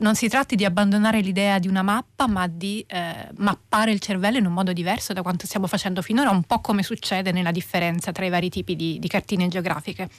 non 0.00 0.16
si 0.16 0.28
tratti 0.28 0.56
di 0.56 0.64
abbandonare 0.64 1.20
l'idea 1.20 1.60
di 1.60 1.68
una 1.68 1.82
mappa, 1.82 2.26
ma 2.26 2.48
di 2.48 2.84
eh, 2.88 3.28
mappare 3.36 3.92
il 3.92 4.00
cervello 4.00 4.38
in 4.38 4.46
un 4.46 4.52
modo 4.52 4.72
diverso 4.72 5.12
da 5.12 5.22
quanto 5.22 5.46
stiamo 5.46 5.68
facendo 5.68 6.02
finora, 6.02 6.30
un 6.30 6.42
po' 6.42 6.58
come 6.58 6.82
succede 6.82 7.30
nella 7.30 7.52
differenza 7.52 8.10
tra 8.10 8.24
i 8.24 8.30
vari 8.30 8.48
tipi 8.48 8.74
di, 8.74 8.98
di 8.98 9.06
cartine 9.06 9.46
geografiche. 9.46 10.10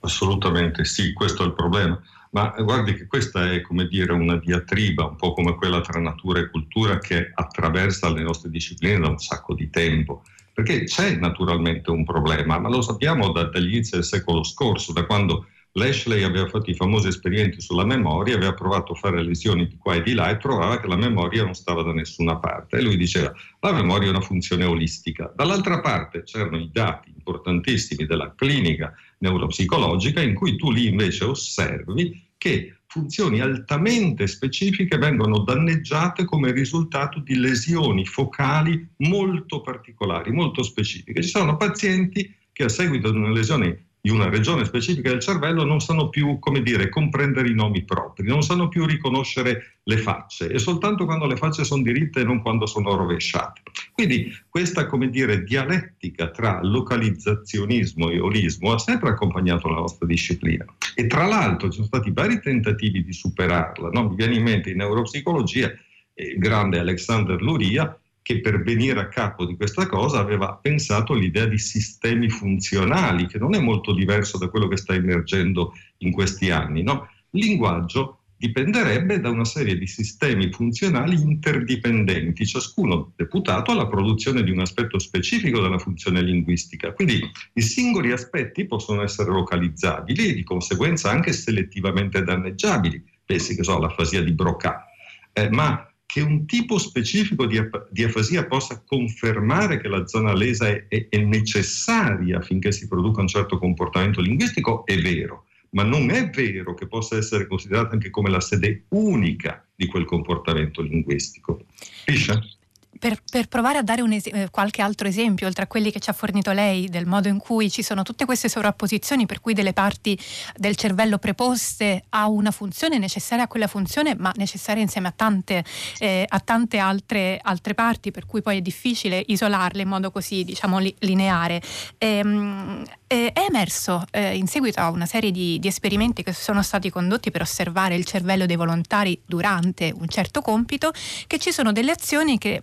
Assolutamente 0.00 0.86
sì, 0.86 1.12
questo 1.12 1.42
è 1.42 1.46
il 1.46 1.52
problema. 1.52 2.00
Ma 2.30 2.54
guardi 2.58 2.94
che 2.94 3.06
questa 3.06 3.50
è 3.50 3.60
come 3.62 3.86
dire 3.86 4.12
una 4.12 4.36
diatriba, 4.36 5.04
un 5.04 5.16
po' 5.16 5.32
come 5.32 5.54
quella 5.54 5.80
tra 5.80 6.00
natura 6.00 6.40
e 6.40 6.50
cultura 6.50 6.98
che 6.98 7.30
attraversa 7.34 8.12
le 8.12 8.22
nostre 8.22 8.50
discipline 8.50 8.98
da 8.98 9.08
un 9.08 9.18
sacco 9.18 9.54
di 9.54 9.70
tempo. 9.70 10.22
Perché 10.52 10.84
c'è 10.84 11.16
naturalmente 11.16 11.90
un 11.90 12.04
problema, 12.04 12.58
ma 12.58 12.68
lo 12.68 12.82
sappiamo 12.82 13.30
da, 13.30 13.44
dagli 13.44 13.74
inizi 13.74 13.94
del 13.94 14.04
secolo 14.04 14.42
scorso, 14.42 14.92
da 14.92 15.06
quando 15.06 15.46
Lashley 15.72 16.22
aveva 16.22 16.48
fatto 16.48 16.70
i 16.70 16.74
famosi 16.74 17.08
esperimenti 17.08 17.60
sulla 17.60 17.84
memoria, 17.84 18.34
aveva 18.34 18.54
provato 18.54 18.92
a 18.92 18.96
fare 18.96 19.22
lesioni 19.22 19.66
di 19.66 19.76
qua 19.76 19.94
e 19.94 20.02
di 20.02 20.14
là 20.14 20.28
e 20.30 20.38
trovava 20.38 20.80
che 20.80 20.88
la 20.88 20.96
memoria 20.96 21.44
non 21.44 21.54
stava 21.54 21.82
da 21.82 21.92
nessuna 21.92 22.36
parte. 22.36 22.78
E 22.78 22.82
lui 22.82 22.96
diceva, 22.96 23.32
la 23.60 23.72
memoria 23.72 24.08
è 24.08 24.10
una 24.10 24.20
funzione 24.20 24.64
olistica. 24.64 25.32
Dall'altra 25.34 25.80
parte 25.80 26.24
c'erano 26.24 26.58
i 26.58 26.70
dati 26.72 27.12
importantissimi 27.14 28.06
della 28.06 28.34
clinica 28.34 28.92
neuropsicologica 29.18 30.20
in 30.20 30.34
cui 30.34 30.56
tu 30.56 30.70
lì 30.70 30.86
invece 30.86 31.24
osservi 31.24 32.30
che 32.36 32.78
funzioni 32.86 33.40
altamente 33.40 34.26
specifiche 34.26 34.96
vengono 34.96 35.40
danneggiate 35.40 36.24
come 36.24 36.52
risultato 36.52 37.20
di 37.20 37.36
lesioni 37.36 38.06
focali 38.06 38.88
molto 38.98 39.60
particolari, 39.60 40.30
molto 40.30 40.62
specifiche. 40.62 41.22
Ci 41.22 41.28
sono 41.28 41.56
pazienti 41.56 42.34
che 42.52 42.64
a 42.64 42.68
seguito 42.68 43.10
di 43.10 43.18
una 43.18 43.30
lesione 43.30 43.87
di 44.00 44.10
una 44.10 44.28
regione 44.28 44.64
specifica 44.64 45.10
del 45.10 45.20
cervello 45.20 45.64
non 45.64 45.80
sanno 45.80 46.08
più, 46.08 46.38
come 46.38 46.62
dire, 46.62 46.88
comprendere 46.88 47.48
i 47.48 47.54
nomi 47.54 47.84
propri, 47.84 48.26
non 48.26 48.42
sanno 48.42 48.68
più 48.68 48.86
riconoscere 48.86 49.78
le 49.82 49.96
facce 49.96 50.48
e 50.50 50.58
soltanto 50.58 51.04
quando 51.04 51.26
le 51.26 51.36
facce 51.36 51.64
sono 51.64 51.82
diritte 51.82 52.20
e 52.20 52.24
non 52.24 52.40
quando 52.40 52.66
sono 52.66 52.94
rovesciate. 52.94 53.62
Quindi 53.92 54.32
questa, 54.48 54.86
come 54.86 55.10
dire, 55.10 55.42
dialettica 55.42 56.30
tra 56.30 56.60
localizzazionismo 56.62 58.10
e 58.10 58.20
olismo 58.20 58.72
ha 58.72 58.78
sempre 58.78 59.10
accompagnato 59.10 59.68
la 59.68 59.80
nostra 59.80 60.06
disciplina. 60.06 60.64
E 60.94 61.06
tra 61.06 61.26
l'altro 61.26 61.68
ci 61.68 61.76
sono 61.76 61.86
stati 61.86 62.10
vari 62.12 62.40
tentativi 62.40 63.02
di 63.02 63.12
superarla. 63.12 63.90
No? 63.90 64.08
Mi 64.08 64.14
viene 64.14 64.36
in 64.36 64.42
mente 64.42 64.70
in 64.70 64.76
neuropsicologia 64.76 65.72
il 66.14 66.38
grande 66.38 66.78
Alexander 66.78 67.40
Luria 67.40 67.98
che 68.28 68.40
per 68.42 68.62
venire 68.62 69.00
a 69.00 69.08
capo 69.08 69.46
di 69.46 69.56
questa 69.56 69.86
cosa 69.86 70.18
aveva 70.18 70.52
pensato 70.60 71.14
l'idea 71.14 71.46
di 71.46 71.56
sistemi 71.56 72.28
funzionali, 72.28 73.26
che 73.26 73.38
non 73.38 73.54
è 73.54 73.58
molto 73.58 73.94
diverso 73.94 74.36
da 74.36 74.48
quello 74.48 74.68
che 74.68 74.76
sta 74.76 74.92
emergendo 74.92 75.72
in 75.98 76.12
questi 76.12 76.50
anni. 76.50 76.82
No? 76.82 77.08
Il 77.30 77.46
linguaggio 77.46 78.24
dipenderebbe 78.36 79.18
da 79.20 79.30
una 79.30 79.46
serie 79.46 79.78
di 79.78 79.86
sistemi 79.86 80.52
funzionali 80.52 81.18
interdipendenti, 81.18 82.44
ciascuno 82.44 83.14
deputato 83.16 83.72
alla 83.72 83.86
produzione 83.86 84.42
di 84.42 84.50
un 84.50 84.60
aspetto 84.60 84.98
specifico 84.98 85.62
della 85.62 85.78
funzione 85.78 86.20
linguistica. 86.20 86.92
Quindi 86.92 87.22
i 87.54 87.62
singoli 87.62 88.12
aspetti 88.12 88.66
possono 88.66 89.02
essere 89.02 89.30
localizzabili 89.30 90.28
e 90.28 90.34
di 90.34 90.44
conseguenza 90.44 91.10
anche 91.10 91.32
selettivamente 91.32 92.22
danneggiabili. 92.22 93.02
Pensi 93.24 93.56
che 93.56 93.64
so, 93.64 93.78
l'afasia 93.78 94.22
di 94.22 94.32
Broca. 94.32 94.84
Eh, 95.32 95.48
ma 95.48 95.87
che 96.08 96.22
un 96.22 96.46
tipo 96.46 96.78
specifico 96.78 97.44
di, 97.44 97.60
di, 97.90 98.02
afasia 98.02 98.46
possa 98.46 98.82
confermare 98.82 99.78
che 99.78 99.88
la 99.88 100.06
zona 100.06 100.32
lesa 100.32 100.66
è, 100.66 100.86
è, 100.88 101.06
è 101.10 101.18
necessaria 101.18 102.38
affinché 102.38 102.72
si 102.72 102.88
produca 102.88 103.20
un 103.20 103.28
certo 103.28 103.58
comportamento 103.58 104.22
linguistico 104.22 104.86
è 104.86 104.96
vero, 104.96 105.44
ma 105.72 105.82
non 105.82 106.08
è 106.08 106.30
vero 106.30 106.72
che 106.72 106.86
possa 106.86 107.18
essere 107.18 107.46
considerata 107.46 107.92
anche 107.92 108.08
come 108.08 108.30
la 108.30 108.40
sede 108.40 108.84
unica 108.88 109.62
di 109.74 109.84
quel 109.84 110.06
comportamento 110.06 110.80
linguistico. 110.80 111.66
Capisce? 112.06 112.56
Per, 112.98 113.20
per, 113.30 113.48
provare 113.48 113.78
a 113.78 113.82
dare 113.82 114.02
es- 114.14 114.26
eh, 114.26 114.48
qualche 114.50 114.82
altro 114.82 115.08
esempio, 115.08 115.46
oltre 115.46 115.64
a 115.64 115.66
quelli 115.66 115.90
che 115.90 116.00
ci 116.00 116.10
ha 116.10 116.12
fornito 116.12 116.52
lei, 116.52 116.88
del 116.88 117.06
modo 117.06 117.28
in 117.28 117.38
cui 117.38 117.70
ci 117.70 117.82
sono 117.82 118.02
tutte 118.02 118.24
queste 118.24 118.48
sovrapposizioni, 118.48 119.26
per 119.26 119.40
cui 119.40 119.54
delle 119.54 119.72
parti 119.72 120.18
del 120.56 120.76
cervello 120.76 121.18
preposte 121.18 122.04
a 122.10 122.28
una 122.28 122.50
funzione 122.50 122.98
necessaria 122.98 123.44
a 123.44 123.48
quella 123.48 123.66
funzione, 123.66 124.14
ma 124.16 124.32
necessaria 124.36 124.82
insieme 124.82 125.08
a 125.08 125.12
tante, 125.14 125.64
eh, 125.98 126.24
a 126.28 126.40
tante 126.40 126.78
altre, 126.78 127.38
altre, 127.42 127.74
parti, 127.74 128.10
per 128.10 128.26
cui 128.26 128.42
poi 128.42 128.58
è 128.58 128.60
difficile 128.60 129.22
isolarle 129.26 129.82
in 129.82 129.88
modo 129.88 130.10
così, 130.10 130.44
diciamo, 130.44 130.78
li- 130.78 130.94
lineare. 131.00 131.62
Ehm, 131.98 132.84
è 133.06 133.32
emerso 133.48 134.04
eh, 134.10 134.36
in 134.36 134.46
seguito 134.46 134.80
a 134.80 134.90
una 134.90 135.06
serie 135.06 135.30
di, 135.30 135.58
di, 135.58 135.66
esperimenti 135.66 136.22
che 136.22 136.34
sono 136.34 136.62
stati 136.62 136.90
condotti 136.90 137.30
per 137.30 137.40
osservare 137.40 137.94
il 137.94 138.04
cervello 138.04 138.44
dei 138.44 138.56
volontari 138.56 139.18
durante 139.24 139.92
un 139.96 140.08
certo 140.08 140.42
compito, 140.42 140.92
che 141.26 141.38
ci 141.38 141.50
sono 141.50 141.72
delle 141.72 141.92
azioni 141.92 142.36
che 142.36 142.60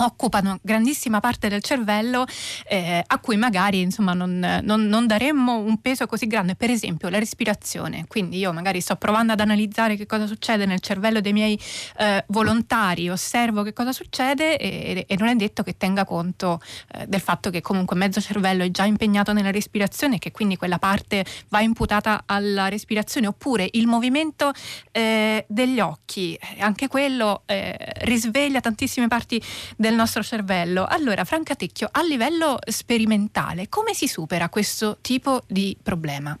occupano 0.00 0.58
grandissima 0.62 1.20
parte 1.20 1.48
del 1.48 1.62
cervello 1.62 2.26
eh, 2.68 3.02
a 3.04 3.18
cui 3.18 3.36
magari 3.36 3.80
insomma, 3.80 4.12
non, 4.12 4.60
non, 4.62 4.86
non, 4.86 5.06
daremmo 5.06 5.58
un 5.58 5.80
peso 5.80 6.06
così 6.06 6.26
grande, 6.26 6.54
per 6.54 6.70
esempio 6.70 7.08
la 7.08 7.18
respirazione. 7.18 8.06
Quindi 8.06 8.38
io 8.38 8.52
magari 8.52 8.80
sto 8.80 8.96
provando 8.96 9.32
ad 9.32 9.40
analizzare 9.40 9.96
che 9.96 10.06
cosa 10.06 10.26
succede 10.26 10.66
nel 10.66 10.80
cervello 10.80 11.20
dei 11.20 11.32
miei 11.32 11.58
eh, 11.98 12.24
volontari, 12.28 13.08
osservo 13.08 13.62
che 13.62 13.72
cosa 13.72 13.92
succede 13.92 14.56
e, 14.56 15.04
e, 15.08 15.16
non 15.16 15.28
è 15.28 15.34
detto 15.34 15.62
che 15.62 15.76
tenga 15.76 16.04
conto 16.04 16.60
eh, 16.92 17.06
del 17.06 17.20
fatto 17.20 17.50
che 17.50 17.60
comunque 17.60 17.96
mezzo 17.96 18.20
cervello 18.20 18.64
è 18.64 18.70
già 18.70 18.84
impegnato 18.84 19.32
nella 19.32 19.50
respirazione 19.50 20.16
e 20.16 20.18
che 20.18 20.30
quindi 20.30 20.56
quella 20.56 20.78
parte 20.78 21.24
va 21.48 21.60
imputata 21.60 22.22
alla 22.26 22.68
respirazione, 22.68 23.26
oppure 23.26 23.68
il 23.72 23.86
movimento 23.86 24.52
eh, 24.92 25.44
degli 25.48 25.80
occhi, 25.80 26.38
anche 26.58 26.88
quello 26.88 27.42
eh, 27.46 27.76
risveglia 28.02 28.60
tantissime 28.60 29.08
parti 29.08 29.42
del 29.76 29.87
del 29.88 29.96
nostro 29.96 30.22
cervello. 30.22 30.86
Allora, 30.86 31.24
Franca 31.24 31.54
Tecchio, 31.54 31.88
a 31.90 32.02
livello 32.02 32.58
sperimentale, 32.60 33.68
come 33.68 33.94
si 33.94 34.06
supera 34.06 34.48
questo 34.50 34.98
tipo 35.00 35.42
di 35.48 35.76
problema? 35.82 36.38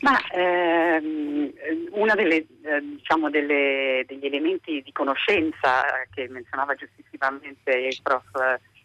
Ma 0.00 0.16
ehm, 0.30 1.52
uno 1.92 2.14
eh, 2.14 2.46
diciamo 2.80 3.30
degli 3.30 4.24
elementi 4.24 4.82
di 4.82 4.92
conoscenza 4.92 5.82
che 6.14 6.28
menzionava 6.28 6.74
giustissimamente 6.74 7.70
il 7.70 7.98
prof. 8.02 8.24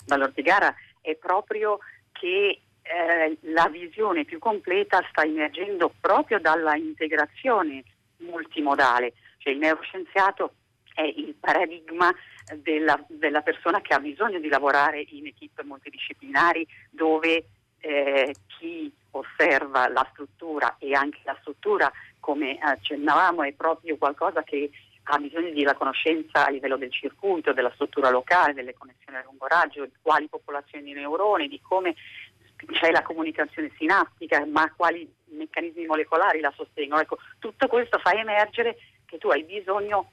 Valortigara 0.06 0.74
è 1.02 1.16
proprio 1.16 1.80
che 2.12 2.62
eh, 2.82 3.38
la 3.42 3.70
visione 3.70 4.26
più 4.26 4.40
completa 4.40 5.06
sta 5.10 5.24
emergendo 5.24 5.94
proprio 6.00 6.40
dalla 6.40 6.76
integrazione 6.76 7.84
multimodale, 8.18 9.14
cioè 9.38 9.54
il 9.54 9.60
neuroscienziato 9.60 10.54
è 10.94 11.02
il 11.02 11.36
paradigma 11.40 12.14
della, 12.56 13.04
della, 13.08 13.42
persona 13.42 13.82
che 13.82 13.94
ha 13.94 14.00
bisogno 14.00 14.40
di 14.40 14.48
lavorare 14.48 15.06
in 15.10 15.28
equip 15.28 15.62
multidisciplinari 15.64 16.68
dove 16.90 17.46
eh, 17.80 18.36
chi 18.48 18.92
osserva 19.12 19.88
la 19.90 20.08
struttura 20.12 20.76
e 20.80 20.94
anche 20.94 21.20
la 21.24 21.38
struttura, 21.42 21.92
come 22.20 22.58
accennavamo, 22.60 23.44
è 23.44 23.52
proprio 23.54 23.98
qualcosa 23.98 24.44
che 24.44 24.72
ha 25.04 25.18
bisogno 25.18 25.52
della 25.52 25.74
conoscenza 25.74 26.46
a 26.46 26.50
livello 26.50 26.78
del 26.78 26.92
circuito, 26.92 27.52
della 27.52 27.72
struttura 27.74 28.10
locale, 28.10 28.54
delle 28.54 28.74
connessioni 28.74 29.18
a 29.18 29.24
lungo 29.24 29.48
raggio, 29.48 29.86
di 29.86 29.92
quali 30.02 30.28
popolazioni 30.28 30.86
di 30.86 30.94
neuroni, 30.94 31.48
di 31.48 31.60
come 31.62 31.96
c'è 32.72 32.92
la 32.92 33.02
comunicazione 33.02 33.72
sinaptica, 33.78 34.46
ma 34.46 34.72
quali 34.74 35.12
meccanismi 35.26 35.86
molecolari 35.86 36.40
la 36.40 36.54
sostengono. 36.56 37.02
Ecco, 37.02 37.18
tutto 37.40 37.68
questo 37.68 38.00
fa 38.00 38.14
emergere 38.14 38.78
che 39.06 39.18
tu 39.18 39.28
hai 39.30 39.44
bisogno 39.44 40.13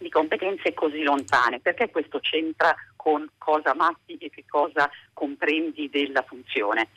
di 0.00 0.08
competenze 0.08 0.72
così 0.72 1.02
lontane, 1.02 1.60
perché 1.60 1.90
questo 1.90 2.20
c'entra 2.20 2.74
con 2.96 3.28
cosa 3.36 3.74
mappi 3.74 4.16
e 4.16 4.30
che 4.30 4.44
cosa 4.48 4.90
comprendi 5.12 5.88
della 5.90 6.22
funzione? 6.22 6.88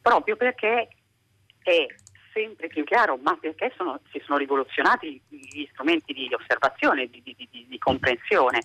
Proprio 0.00 0.36
perché 0.36 0.88
è 1.62 1.86
sempre 2.32 2.68
più 2.68 2.84
chiaro, 2.84 3.18
ma 3.20 3.36
perché 3.36 3.72
sono, 3.76 4.00
si 4.10 4.20
sono 4.24 4.38
rivoluzionati 4.38 5.20
gli 5.28 5.66
strumenti 5.72 6.12
di 6.12 6.32
osservazione, 6.32 7.08
di, 7.08 7.20
di, 7.22 7.36
di, 7.36 7.66
di 7.68 7.78
comprensione, 7.78 8.62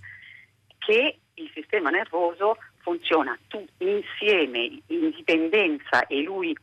che 0.78 1.18
il 1.34 1.52
sistema 1.54 1.90
nervoso 1.90 2.58
funziona 2.78 3.38
tutto 3.48 3.84
insieme, 3.84 4.80
in 4.88 5.10
dipendenza 5.10 6.08
e 6.08 6.22
lui 6.22 6.56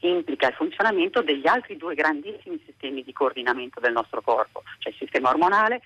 implica 0.00 0.48
il 0.48 0.54
funzionamento 0.54 1.22
degli 1.22 1.46
altri 1.46 1.76
due 1.76 1.94
grandissimi 1.94 2.60
sistemi 2.66 3.02
di 3.02 3.12
coordinamento 3.12 3.80
del 3.80 3.92
nostro 3.92 4.20
corpo, 4.20 4.62
cioè 4.78 4.92
il 4.92 4.98
sistema 4.98 5.30
ormonale 5.30 5.80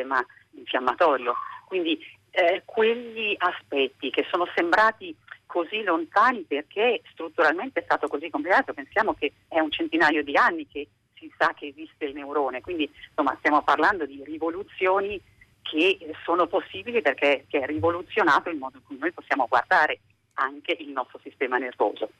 sistema 0.00 0.24
infiammatorio. 0.52 1.34
Quindi 1.66 1.98
eh, 2.30 2.62
quegli 2.64 3.34
aspetti 3.38 4.10
che 4.10 4.26
sono 4.30 4.46
sembrati 4.54 5.14
così 5.46 5.82
lontani 5.82 6.42
perché 6.42 7.02
strutturalmente 7.12 7.80
è 7.80 7.84
stato 7.84 8.06
così 8.06 8.30
complicato, 8.30 8.72
pensiamo 8.72 9.14
che 9.14 9.32
è 9.48 9.58
un 9.58 9.70
centinaio 9.70 10.22
di 10.22 10.36
anni 10.36 10.66
che 10.66 10.86
si 11.14 11.30
sa 11.36 11.52
che 11.54 11.66
esiste 11.66 12.06
il 12.06 12.14
neurone, 12.14 12.60
quindi 12.60 12.88
insomma 13.08 13.34
stiamo 13.38 13.62
parlando 13.62 14.06
di 14.06 14.22
rivoluzioni 14.24 15.20
che 15.62 15.98
sono 16.24 16.46
possibili 16.46 17.02
perché 17.02 17.44
è 17.48 17.66
rivoluzionato 17.66 18.48
il 18.48 18.58
modo 18.58 18.78
in 18.78 18.84
cui 18.84 18.96
noi 18.98 19.12
possiamo 19.12 19.46
guardare 19.48 20.00
anche 20.40 20.76
il 20.80 20.88
nostro 20.88 21.20
sistema 21.22 21.58
nervoso. 21.58 22.10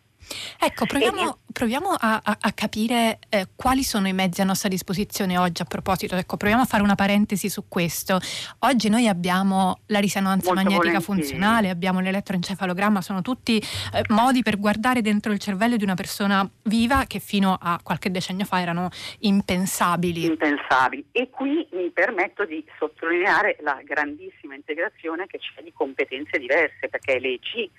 Ecco, 0.59 0.85
proviamo, 0.85 1.39
proviamo 1.51 1.89
a, 1.89 2.21
a, 2.23 2.37
a, 2.39 2.53
capire 2.53 3.19
eh, 3.31 3.47
quali 3.57 3.83
sono 3.83 4.07
i 4.07 4.13
mezzi 4.13 4.43
a 4.43 4.45
nostra 4.45 4.69
disposizione 4.69 5.39
oggi 5.39 5.63
a 5.63 5.65
proposito. 5.65 6.15
Ecco, 6.15 6.37
proviamo 6.37 6.63
a 6.63 6.67
fare 6.67 6.83
una 6.83 6.95
parentesi 6.95 7.49
su 7.49 7.65
questo. 7.69 8.21
Oggi 8.61 8.91
noi 8.91 9.09
abbiamo 9.09 9.81
la 9.87 9.99
risonanza 9.99 10.53
Molto 10.53 10.63
magnetica 10.63 10.99
volentieri. 10.99 11.23
funzionale, 11.23 11.71
abbiamo 11.71 12.01
l'elettroencefalogramma, 12.01 13.01
sono 13.01 13.23
tutti 13.23 13.59
eh, 13.59 14.05
modi 14.09 14.43
per 14.43 14.59
guardare 14.59 15.01
dentro 15.01 15.33
il 15.33 15.39
cervello 15.39 15.77
di 15.77 15.85
una 15.85 15.95
persona 15.95 16.49
viva 16.65 17.05
che 17.07 17.19
fino 17.19 17.57
a 17.59 17.81
qualche 17.83 18.11
decennio 18.11 18.45
fa 18.45 18.61
erano 18.61 18.91
impensabili. 19.21 20.27
impensabili. 20.27 21.07
E 21.13 21.31
qui 21.31 21.67
mi 21.73 21.91
permetto 21.91 22.45
di 22.45 22.63
sottolineare 22.79 23.57
la 23.61 23.81
grandissima 23.83 24.55
integrazione 24.55 25.27
che 25.27 25.39
c'è 25.39 25.63
di 25.63 25.73
competenze 25.73 26.39
diverse, 26.39 26.89
perché 26.89 27.19
l'EG 27.19 27.71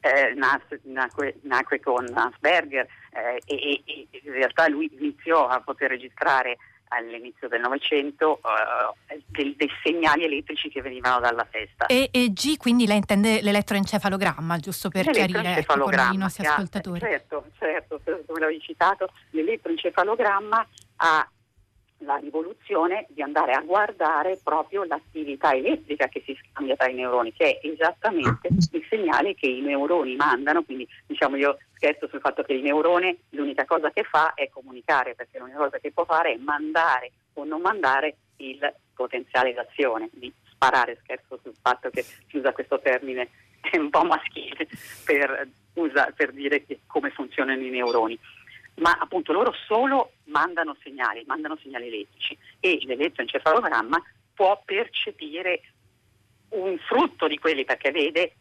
eh, 0.00 0.34
nas- 0.34 0.78
nacque, 0.82 1.36
nacque 1.42 1.80
con 1.80 2.06
Asperger 2.12 2.86
eh, 3.12 3.42
e, 3.44 3.82
e- 3.84 4.06
in 4.10 4.32
realtà 4.32 4.68
lui 4.68 4.90
iniziò 4.98 5.46
a 5.48 5.60
poter 5.60 5.90
registrare 5.90 6.58
all'inizio 6.88 7.48
del 7.48 7.60
Novecento 7.60 8.40
eh, 9.06 9.54
dei 9.56 9.70
segnali 9.82 10.24
elettrici 10.24 10.68
che 10.70 10.80
venivano 10.80 11.20
dalla 11.20 11.46
testa. 11.50 11.86
E, 11.86 12.08
e 12.10 12.32
G, 12.32 12.56
quindi 12.56 12.86
lei 12.86 12.96
intende 12.96 13.42
l'elettroencefalogramma, 13.42 14.58
giusto 14.58 14.88
per 14.88 15.10
chiarire 15.10 15.58
ecco, 15.58 15.90
i 15.90 16.16
nostri 16.16 16.46
ascoltatori. 16.46 17.00
Certo, 17.00 17.44
certo, 17.58 18.00
come 18.04 18.40
l'avevi 18.40 18.60
citato, 18.60 19.10
l'elettroencefalogramma 19.30 20.66
ha 20.96 21.28
la 21.98 22.16
rivoluzione 22.16 23.06
di 23.08 23.22
andare 23.22 23.52
a 23.52 23.60
guardare 23.60 24.38
proprio 24.42 24.84
l'attività 24.84 25.52
elettrica 25.52 26.06
che 26.08 26.22
si 26.24 26.36
scambia 26.50 26.76
tra 26.76 26.88
i 26.88 26.94
neuroni, 26.94 27.32
che 27.32 27.58
è 27.58 27.66
esattamente 27.66 28.48
il 28.48 28.86
segnale 28.88 29.34
che 29.34 29.46
i 29.46 29.60
neuroni 29.60 30.16
mandano, 30.16 30.62
quindi 30.62 30.86
diciamo 31.06 31.36
io 31.36 31.58
scherzo 31.74 32.08
sul 32.08 32.20
fatto 32.20 32.42
che 32.42 32.52
il 32.52 32.62
neurone 32.62 33.18
l'unica 33.30 33.64
cosa 33.64 33.90
che 33.90 34.04
fa 34.04 34.34
è 34.34 34.48
comunicare, 34.48 35.14
perché 35.14 35.38
l'unica 35.38 35.58
cosa 35.58 35.78
che 35.78 35.92
può 35.92 36.04
fare 36.04 36.34
è 36.34 36.36
mandare 36.36 37.12
o 37.34 37.44
non 37.44 37.60
mandare 37.60 38.16
il 38.36 38.74
potenziale 38.94 39.52
d'azione, 39.52 40.08
di 40.12 40.32
sparare, 40.50 40.98
scherzo 41.02 41.38
sul 41.42 41.54
fatto 41.60 41.90
che 41.90 42.02
si 42.02 42.36
usa 42.36 42.52
questo 42.52 42.80
termine 42.80 43.28
è 43.60 43.76
un 43.76 43.90
po' 43.90 44.04
maschile 44.04 44.68
per, 45.04 45.48
usa- 45.74 46.12
per 46.14 46.32
dire 46.32 46.64
che- 46.64 46.80
come 46.86 47.10
funzionano 47.10 47.60
i 47.60 47.70
neuroni 47.70 48.18
ma 48.78 48.96
appunto 48.98 49.32
loro 49.32 49.52
solo 49.66 50.12
mandano 50.24 50.76
segnali, 50.82 51.24
mandano 51.26 51.56
segnali 51.62 51.88
elettrici 51.88 52.36
e 52.60 52.80
l'elettroencefalogramma 52.82 54.02
può 54.34 54.60
percepire 54.64 55.60
un 56.50 56.78
frutto 56.78 57.26
di 57.26 57.38
quelli 57.38 57.64
perché 57.64 57.90
vede 57.90 58.34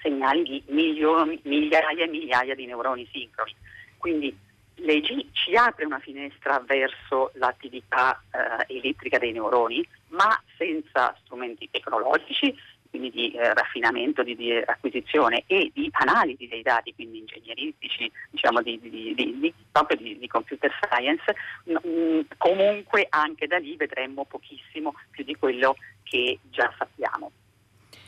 segnali 0.00 0.42
di 0.42 0.62
milioni, 0.68 1.40
migliaia 1.44 2.04
e 2.04 2.08
migliaia 2.08 2.54
di 2.54 2.66
neuroni 2.66 3.08
sincroni. 3.10 3.54
Quindi 3.96 4.36
l'EG 4.76 5.26
ci 5.32 5.54
apre 5.54 5.84
una 5.84 5.98
finestra 5.98 6.62
verso 6.66 7.30
l'attività 7.34 8.22
eh, 8.30 8.76
elettrica 8.76 9.18
dei 9.18 9.32
neuroni, 9.32 9.86
ma 10.08 10.38
senza 10.56 11.16
strumenti 11.22 11.68
tecnologici, 11.70 12.54
quindi 12.94 13.10
di 13.10 13.32
eh, 13.32 13.52
raffinamento, 13.52 14.22
di, 14.22 14.36
di 14.36 14.52
acquisizione 14.52 15.42
e 15.48 15.68
di 15.74 15.88
analisi 15.94 16.46
dei 16.46 16.62
dati, 16.62 16.94
quindi 16.94 17.18
ingegneristici, 17.18 18.08
diciamo 18.30 18.62
di, 18.62 18.78
di- 18.78 19.52
proprio 19.72 19.96
di, 19.98 20.28
computer 20.28 20.70
science, 20.80 21.34
mm, 21.68 22.20
comunque 22.38 23.08
anche 23.10 23.48
da 23.48 23.58
lì 23.58 23.74
vedremmo 23.74 24.24
pochissimo 24.26 24.94
più 25.10 25.24
di 25.24 25.34
quello 25.34 25.74
che 26.04 26.38
già 26.50 26.72
sappiamo. 26.78 27.32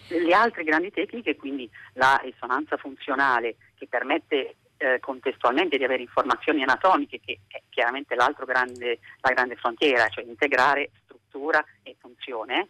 Le 0.07 0.33
altre 0.33 0.63
grandi 0.63 0.93
tecniche, 0.93 1.35
quindi 1.35 1.69
la 1.95 2.21
risonanza 2.23 2.77
funzionale 2.77 3.57
che 3.75 3.89
permette 3.89 4.55
eh, 4.77 5.01
contestualmente 5.01 5.79
di 5.79 5.85
avere 5.85 6.03
informazioni 6.03 6.63
anatomiche, 6.63 7.19
che 7.25 7.41
è 7.49 7.61
chiaramente 7.71 8.15
grande, 8.15 9.01
la 9.21 9.33
grande 9.33 9.57
frontiera, 9.57 10.07
cioè 10.11 10.23
integrare 10.23 10.91
struttura 11.03 11.65
e 11.83 11.97
funzione, 11.99 12.69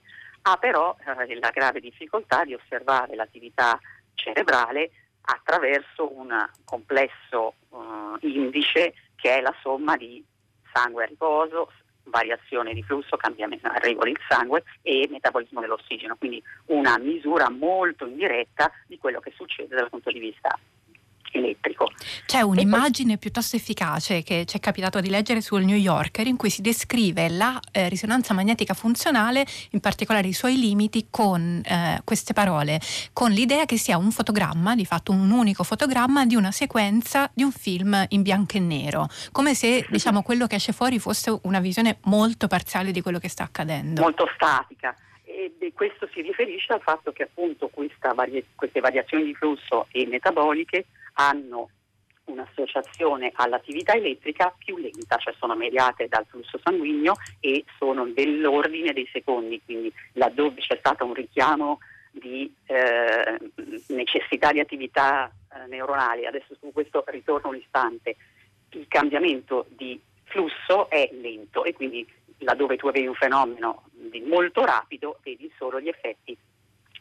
ha 0.49 0.57
però 0.59 0.97
eh, 1.05 1.39
la 1.41 1.51
grave 1.51 1.81
difficoltà 1.81 2.45
di 2.45 2.55
osservare 2.55 3.17
l'attività 3.17 3.79
cerebrale 4.15 4.91
attraverso 5.23 6.17
un 6.17 6.33
complesso 6.65 7.55
eh, 7.73 8.29
indice 8.29 8.95
che 9.17 9.39
è 9.39 9.41
la 9.41 9.55
somma 9.61 9.97
di 9.97 10.25
sangue 10.73 11.03
a 11.03 11.07
riposo, 11.07 11.73
variazione 12.05 12.75
di 12.75 12.83
flusso, 12.85 13.17
cambiamento, 13.17 13.67
arrivo 13.67 14.05
del 14.05 14.17
sangue 14.29 14.63
e 14.83 15.09
metabolismo 15.11 15.61
dell'ossigeno, 15.61 16.15
quindi 16.17 16.41
una 16.67 16.97
misura 16.99 17.51
molto 17.51 18.07
indiretta 18.07 18.71
di 18.87 18.99
quello 18.99 19.19
che 19.19 19.33
succede 19.35 19.75
dal 19.75 19.91
punto 19.91 20.13
di 20.13 20.21
vista 20.21 20.57
elettrico. 21.37 21.91
C'è 22.27 22.41
un'immagine 22.41 23.19
piuttosto 23.19 23.57
efficace 23.57 24.23
che 24.23 24.45
ci 24.47 24.57
è 24.57 24.61
capitato 24.61 25.01
di 25.01 25.09
leggere 25.09 25.41
sul 25.41 25.65
New 25.65 25.77
Yorker 25.77 26.27
in 26.27 26.37
cui 26.37 26.51
si 26.51 26.63
descrive 26.63 27.29
la 27.29 27.59
eh, 27.73 27.89
risonanza 27.89 28.35
magnetica 28.35 28.75
funzionale, 28.75 29.45
in 29.71 29.81
particolare 29.81 30.29
i 30.29 30.33
suoi 30.33 30.59
limiti, 30.59 31.07
con 31.11 31.63
eh, 31.65 32.01
queste 32.05 32.33
parole, 32.33 32.81
con 33.13 33.31
l'idea 33.31 33.65
che 33.65 33.79
sia 33.79 33.97
un 33.97 34.11
fotogramma, 34.11 34.75
di 34.75 34.85
fatto 34.85 35.13
un 35.13 35.31
unico 35.31 35.63
fotogramma 35.63 36.27
di 36.27 36.35
una 36.35 36.51
sequenza 36.51 37.31
di 37.33 37.43
un 37.43 37.53
film 37.53 38.05
in 38.09 38.23
bianco 38.23 38.57
e 38.57 38.61
nero, 38.61 39.09
come 39.33 39.55
se 39.55 39.87
diciamo 39.91 40.23
quello 40.23 40.47
che 40.47 40.57
esce 40.57 40.73
fuori 40.73 40.99
fosse 40.99 41.39
una 41.43 41.61
visione 41.61 41.99
molto 42.05 42.47
parziale 42.47 42.91
di 42.91 43.01
quello 43.01 43.19
che 43.19 43.29
sta 43.29 43.45
accadendo. 43.45 44.01
molto 44.01 44.29
statica. 44.35 44.95
E 45.37 45.73
questo 45.75 46.09
si 46.15 46.23
riferisce 46.23 46.73
al 46.73 46.81
fatto 46.81 47.13
che 47.13 47.25
appunto 47.25 47.69
questa 47.69 48.15
vari- 48.15 48.43
queste 48.55 48.81
variazioni 48.81 49.25
di 49.25 49.35
flusso 49.35 49.87
e 49.91 50.07
metaboliche 50.07 50.87
hanno 51.15 51.69
un'associazione 52.25 53.33
all'attività 53.35 53.93
elettrica 53.93 54.55
più 54.57 54.79
lenta, 54.79 55.19
cioè 55.19 55.35
sono 55.39 55.55
mediate 55.55 56.09
dal 56.09 56.25
flusso 56.27 56.59
sanguigno 56.65 57.17
e 57.41 57.65
sono 57.79 58.07
dell'ordine 58.07 58.95
dei 58.95 59.07
secondi, 59.13 59.61
quindi 59.63 59.93
laddove 60.15 60.61
c'è 60.63 60.77
stato 60.79 61.05
un 61.05 61.13
richiamo 61.13 61.81
di 62.11 62.51
eh, 62.65 63.39
necessità 63.89 64.53
di 64.53 64.61
attività 64.61 65.31
eh, 65.53 65.67
neuronali, 65.69 66.25
adesso 66.25 66.57
su 66.59 66.73
questo 66.73 67.05
ritorno 67.09 67.51
un 67.51 67.57
istante, 67.57 68.17
il 68.71 68.87
cambiamento 68.89 69.67
di 69.69 70.01
flusso 70.25 70.89
è 70.89 71.11
lento 71.13 71.65
e 71.65 71.75
quindi 71.75 72.07
laddove 72.39 72.77
tu 72.77 72.89
avevi 72.89 73.07
un 73.07 73.15
fenomeno 73.15 73.85
di 74.11 74.21
molto 74.21 74.65
rapido 74.65 75.19
vedi 75.23 75.51
solo 75.57 75.81
gli 75.81 75.89
effetti 75.89 76.37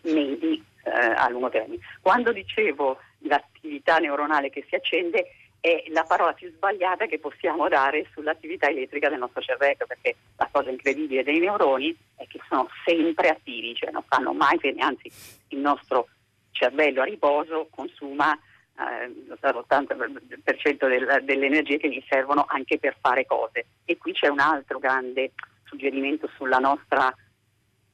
medi 0.04 0.63
eh, 0.84 0.89
a 0.91 1.30
lungo 1.30 1.50
termine. 1.50 1.82
Quando 2.02 2.32
dicevo 2.32 3.00
l'attività 3.20 3.98
neuronale 3.98 4.50
che 4.50 4.65
si 4.68 4.76
accende 4.76 5.26
è 5.60 5.84
la 5.88 6.04
parola 6.04 6.34
più 6.34 6.52
sbagliata 6.52 7.08
che 7.08 7.18
possiamo 7.18 7.68
dare 7.68 8.08
sull'attività 8.13 8.68
elettrica 8.68 9.10
del 9.10 9.18
nostro 9.18 9.41
cervello, 9.41 9.86
perché 9.88 10.15
la 10.38 10.48
cosa 10.52 10.70
incredibile 10.70 11.24
dei 11.24 11.39
neuroni 11.39 11.96
è 12.18 12.28
che 12.28 12.39
sono 12.48 12.70
sempre 12.86 13.30
attivi, 13.30 13.74
cioè 13.74 13.89
non 13.89 14.04
fanno 14.08 14.32
mai 14.32 14.60
fermi, 14.60 14.82
anzi 14.82 15.12
il 15.50 15.58
nostro 15.58 16.08
cervello 16.52 17.02
a 17.02 17.06
riposo 17.06 17.68
consuma 17.72 18.38
eh, 18.78 19.08
l'80% 19.08 20.88
del- 20.88 21.24
delle 21.24 21.46
energie 21.48 21.78
che 21.78 21.89
gli 21.89 22.04
servono 22.08 22.46
anche 22.48 22.78
per 22.78 22.96
fare 23.00 23.26
cose. 23.26 23.65
E 23.86 23.98
qui 23.98 24.13
c'è 24.13 24.28
un 24.28 24.39
altro 24.39 24.78
grande 24.78 25.32
suggerimento 25.65 26.30
sulla 26.36 26.58
nostra 26.58 27.13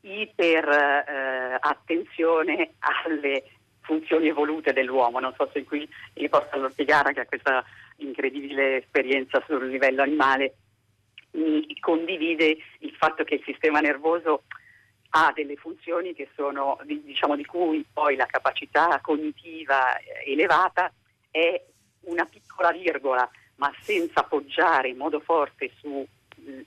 iper 0.02 0.68
eh, 0.70 1.58
attenzione 1.60 2.74
alle 2.80 3.44
funzioni 3.82 4.28
evolute 4.28 4.74
dell'uomo. 4.74 5.20
Non 5.20 5.34
so 5.36 5.50
se 5.52 5.64
qui 5.64 5.88
gli 6.14 6.30
posso 6.30 6.70
spiegare 6.70 7.14
che 7.14 7.22
ha 7.22 7.26
questa 7.26 7.64
incredibile 7.98 8.78
esperienza 8.78 9.44
sul 9.46 9.68
livello 9.68 10.02
animale 10.02 10.56
mi 11.32 11.78
condivide 11.80 12.58
il 12.80 12.92
fatto 12.98 13.24
che 13.24 13.36
il 13.36 13.44
sistema 13.46 13.80
nervoso 13.80 14.44
ha 15.14 15.32
delle 15.34 15.56
funzioni 15.56 16.14
che 16.14 16.30
sono, 16.36 16.80
di- 16.84 17.04
diciamo, 17.04 17.36
di 17.36 17.46
cui 17.46 17.86
poi 17.92 18.16
la 18.16 18.26
capacità 18.26 19.00
cognitiva 19.02 19.98
eh, 19.98 20.32
elevata 20.32 20.92
è 21.30 21.62
una 22.02 22.26
piccola 22.26 22.72
virgola, 22.72 23.30
ma 23.56 23.72
senza 23.82 24.22
appoggiare 24.22 24.90
in 24.90 24.98
modo 24.98 25.20
forte 25.20 25.72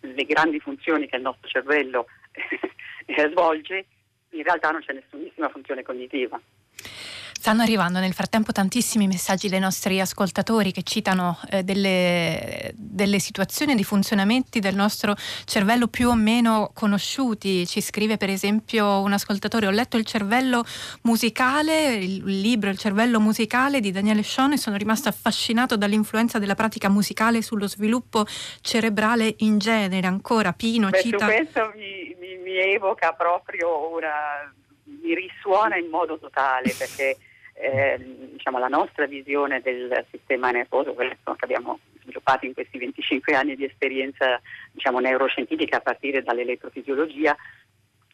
sulle 0.01 0.25
grandi 0.25 0.61
funzioni 0.61 1.09
che 1.09 1.17
il 1.17 1.23
nostro 1.23 1.49
cervello 1.49 2.07
svolge, 3.31 3.87
in 4.31 4.43
realtà 4.43 4.71
non 4.71 4.81
c'è 4.81 4.93
nessunissima 4.93 5.49
funzione 5.49 5.83
cognitiva. 5.83 6.41
Stanno 7.45 7.61
arrivando 7.61 7.99
nel 7.99 8.15
frattempo 8.15 8.53
tantissimi 8.53 9.07
messaggi 9.07 9.51
dai 9.51 9.61
nostri 9.61 10.01
ascoltatori 10.01 10.73
che 10.73 10.83
citano 10.83 11.39
eh, 11.51 11.63
delle, 11.63 12.73
delle 12.75 13.19
situazioni 13.19 13.75
di 13.75 13.85
funzionamenti 13.85 14.61
del 14.61 14.75
nostro 14.75 15.15
cervello 15.45 15.89
più 15.89 16.09
o 16.09 16.15
meno 16.15 16.71
conosciuti. 16.73 17.67
Ci 17.67 17.83
scrive 17.83 18.17
per 18.17 18.31
esempio 18.31 19.03
un 19.03 19.13
ascoltatore, 19.13 19.67
ho 19.67 19.71
letto 19.71 19.99
il 19.99 20.07
cervello 20.07 20.65
musicale, 21.03 21.97
il 21.97 22.23
libro 22.25 22.71
Il 22.71 22.79
cervello 22.79 23.21
musicale 23.21 23.81
di 23.81 23.91
Daniele 23.91 24.23
Scione 24.23 24.55
e 24.55 24.57
sono 24.57 24.77
rimasto 24.77 25.11
affascinato 25.11 25.77
dall'influenza 25.77 26.39
della 26.39 26.55
pratica 26.55 26.89
musicale 26.89 27.43
sullo 27.43 27.69
sviluppo 27.69 28.25
cerebrale 28.63 29.35
in 29.41 29.59
genere. 29.59 30.07
Ancora 30.07 30.55
Pino 30.55 30.89
Beh, 30.89 31.03
cita... 31.03 31.27
questo 31.27 31.75
mi, 31.77 32.17
mi- 32.19 32.39
mi 32.39 32.57
evoca 32.57 33.13
proprio 33.13 33.93
una, 33.95 34.51
mi 34.85 35.15
risuona 35.15 35.77
in 35.77 35.91
modo 35.91 36.19
totale 36.19 36.75
perché 36.79 37.19
eh, 37.55 37.99
diciamo, 38.33 38.59
la 38.59 38.69
nostra 38.69 39.07
visione 39.07 39.61
del 39.61 40.05
sistema 40.11 40.51
nervoso, 40.51 40.93
quella 40.93 41.11
che 41.11 41.33
abbiamo 41.39 41.79
sviluppato 42.03 42.47
in 42.47 42.55
questi 42.55 42.79
25 42.79 43.35
anni 43.35 43.57
di 43.57 43.65
esperienza 43.65 44.41
diciamo, 44.73 44.99
neuroscientifica 44.99 45.79
a 45.79 45.81
partire 45.81 46.23
dall'elettrofisiologia, 46.23 47.37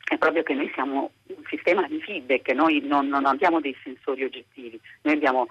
è 0.05 0.18
proprio 0.18 0.42
che 0.42 0.55
noi 0.55 0.70
siamo 0.74 1.12
un 1.26 1.42
sistema 1.48 1.87
di 1.87 2.00
feedback, 2.00 2.50
noi 2.50 2.81
non, 2.85 3.09
non 3.09 3.26
abbiamo 3.26 3.61
dei 3.61 3.76
sensori 3.83 4.24
oggettivi, 4.24 4.81
noi 5.03 5.14
abbiamo 5.14 5.46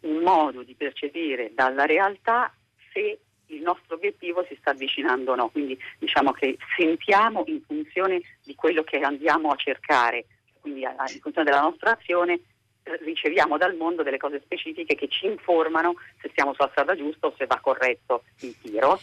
un 0.00 0.22
modo 0.22 0.62
di 0.62 0.74
percepire 0.74 1.52
dalla 1.54 1.84
realtà 1.84 2.52
se 2.92 3.18
il 3.46 3.62
nostro 3.62 3.96
obiettivo 3.96 4.44
si 4.48 4.56
sta 4.58 4.70
avvicinando 4.70 5.32
o 5.32 5.34
no, 5.34 5.48
quindi 5.50 5.78
diciamo 5.98 6.32
che 6.32 6.56
sentiamo 6.76 7.44
in 7.46 7.60
funzione 7.66 8.20
di 8.42 8.54
quello 8.54 8.82
che 8.82 9.00
andiamo 9.00 9.50
a 9.50 9.56
cercare, 9.56 10.24
quindi 10.60 10.80
in 10.80 11.20
funzione 11.20 11.50
della 11.50 11.62
nostra 11.62 11.92
azione 11.92 12.40
riceviamo 12.82 13.56
dal 13.56 13.76
mondo 13.76 14.02
delle 14.02 14.18
cose 14.18 14.40
specifiche 14.44 14.94
che 14.94 15.08
ci 15.08 15.26
informano 15.26 15.94
se 16.20 16.30
siamo 16.34 16.54
sulla 16.54 16.70
strada 16.70 16.96
giusta 16.96 17.26
o 17.26 17.34
se 17.36 17.46
va 17.46 17.58
corretto 17.60 18.24
il 18.40 18.56
tiro. 18.60 19.00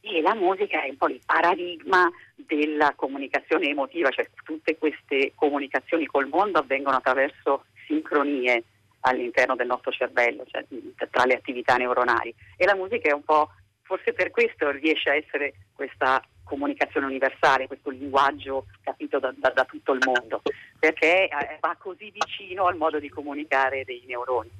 E 0.00 0.20
la 0.20 0.34
musica 0.34 0.82
è 0.82 0.90
un 0.90 0.96
po' 0.98 1.08
il 1.08 1.20
paradigma 1.24 2.10
della 2.34 2.92
comunicazione 2.94 3.68
emotiva, 3.68 4.10
cioè 4.10 4.28
tutte 4.44 4.76
queste 4.76 5.32
comunicazioni 5.34 6.04
col 6.06 6.28
mondo 6.28 6.58
avvengono 6.58 6.96
attraverso 6.96 7.64
sincronie 7.86 8.64
all'interno 9.00 9.56
del 9.56 9.66
nostro 9.66 9.90
cervello, 9.92 10.44
cioè 10.46 10.64
tra 11.10 11.24
le 11.24 11.34
attività 11.34 11.76
neuronali. 11.76 12.34
E 12.56 12.66
la 12.66 12.74
musica 12.74 13.08
è 13.08 13.14
un 13.14 13.24
po', 13.24 13.50
forse 13.82 14.12
per 14.12 14.30
questo 14.30 14.70
riesce 14.70 15.08
a 15.10 15.14
essere 15.14 15.54
questa 15.72 16.22
comunicazione 16.44 17.06
universale, 17.06 17.66
questo 17.66 17.90
linguaggio 17.90 18.66
capito 18.82 19.18
da, 19.18 19.32
da, 19.36 19.50
da 19.50 19.64
tutto 19.64 19.92
il 19.92 20.00
mondo, 20.04 20.42
perché 20.78 21.24
eh, 21.24 21.58
va 21.60 21.76
così 21.78 22.12
vicino 22.12 22.66
al 22.66 22.76
modo 22.76 22.98
di 23.00 23.08
comunicare 23.08 23.84
dei 23.84 24.04
neuroni. 24.06 24.50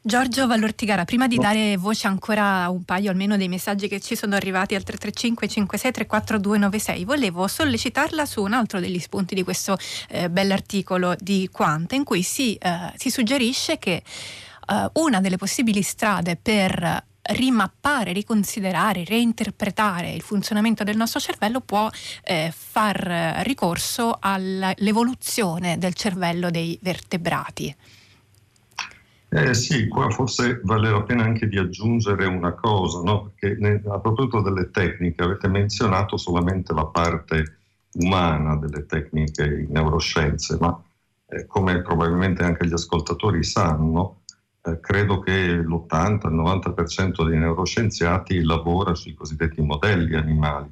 Giorgio 0.00 0.46
Vallortigara, 0.46 1.04
prima 1.04 1.28
di 1.28 1.36
dare 1.36 1.76
voce 1.76 2.06
ancora 2.06 2.64
a 2.64 2.70
un 2.70 2.84
paio 2.84 3.10
almeno 3.10 3.36
dei 3.36 3.48
messaggi 3.48 3.88
che 3.88 4.00
ci 4.00 4.16
sono 4.16 4.34
arrivati 4.34 4.74
al 4.74 4.82
335 4.82 5.48
56 5.48 5.92
34 5.92 6.38
296, 6.38 7.04
volevo 7.04 7.46
sollecitarla 7.46 8.26
su 8.26 8.42
un 8.42 8.52
altro 8.52 8.80
degli 8.80 8.98
spunti 8.98 9.34
di 9.34 9.42
questo 9.42 9.76
eh, 10.08 10.28
bell'articolo 10.28 11.14
di 11.18 11.48
Quanta 11.52 11.94
in 11.94 12.04
cui 12.04 12.22
si, 12.22 12.56
eh, 12.56 12.92
si 12.96 13.10
suggerisce 13.10 13.78
che 13.78 13.92
eh, 13.92 14.90
una 14.94 15.20
delle 15.20 15.36
possibili 15.36 15.82
strade 15.82 16.36
per 16.36 17.10
rimappare, 17.22 18.12
riconsiderare, 18.12 19.04
reinterpretare 19.04 20.12
il 20.12 20.22
funzionamento 20.22 20.84
del 20.84 20.96
nostro 20.96 21.20
cervello 21.20 21.60
può 21.60 21.88
eh, 22.24 22.52
far 22.54 23.42
ricorso 23.44 24.16
all'evoluzione 24.18 25.78
del 25.78 25.94
cervello 25.94 26.50
dei 26.50 26.78
vertebrati. 26.82 27.74
Eh 29.34 29.54
sì, 29.54 29.88
qua 29.88 30.10
forse 30.10 30.60
vale 30.62 30.90
la 30.90 31.02
pena 31.04 31.22
anche 31.22 31.48
di 31.48 31.56
aggiungere 31.56 32.26
una 32.26 32.52
cosa, 32.52 33.00
no? 33.00 33.32
perché 33.34 33.82
a 33.88 33.98
proposito 33.98 34.42
delle 34.42 34.70
tecniche 34.70 35.22
avete 35.22 35.48
menzionato 35.48 36.18
solamente 36.18 36.74
la 36.74 36.84
parte 36.84 37.56
umana 37.94 38.56
delle 38.56 38.84
tecniche 38.84 39.44
in 39.44 39.68
neuroscienze, 39.70 40.58
ma 40.60 40.78
eh, 41.28 41.46
come 41.46 41.80
probabilmente 41.80 42.42
anche 42.42 42.66
gli 42.66 42.74
ascoltatori 42.74 43.42
sanno, 43.42 44.21
eh, 44.64 44.80
credo 44.80 45.18
che 45.20 45.56
l'80-90% 45.56 47.26
dei 47.28 47.38
neuroscienziati 47.38 48.42
lavora 48.42 48.94
sui 48.94 49.14
cosiddetti 49.14 49.60
modelli 49.60 50.14
animali 50.14 50.70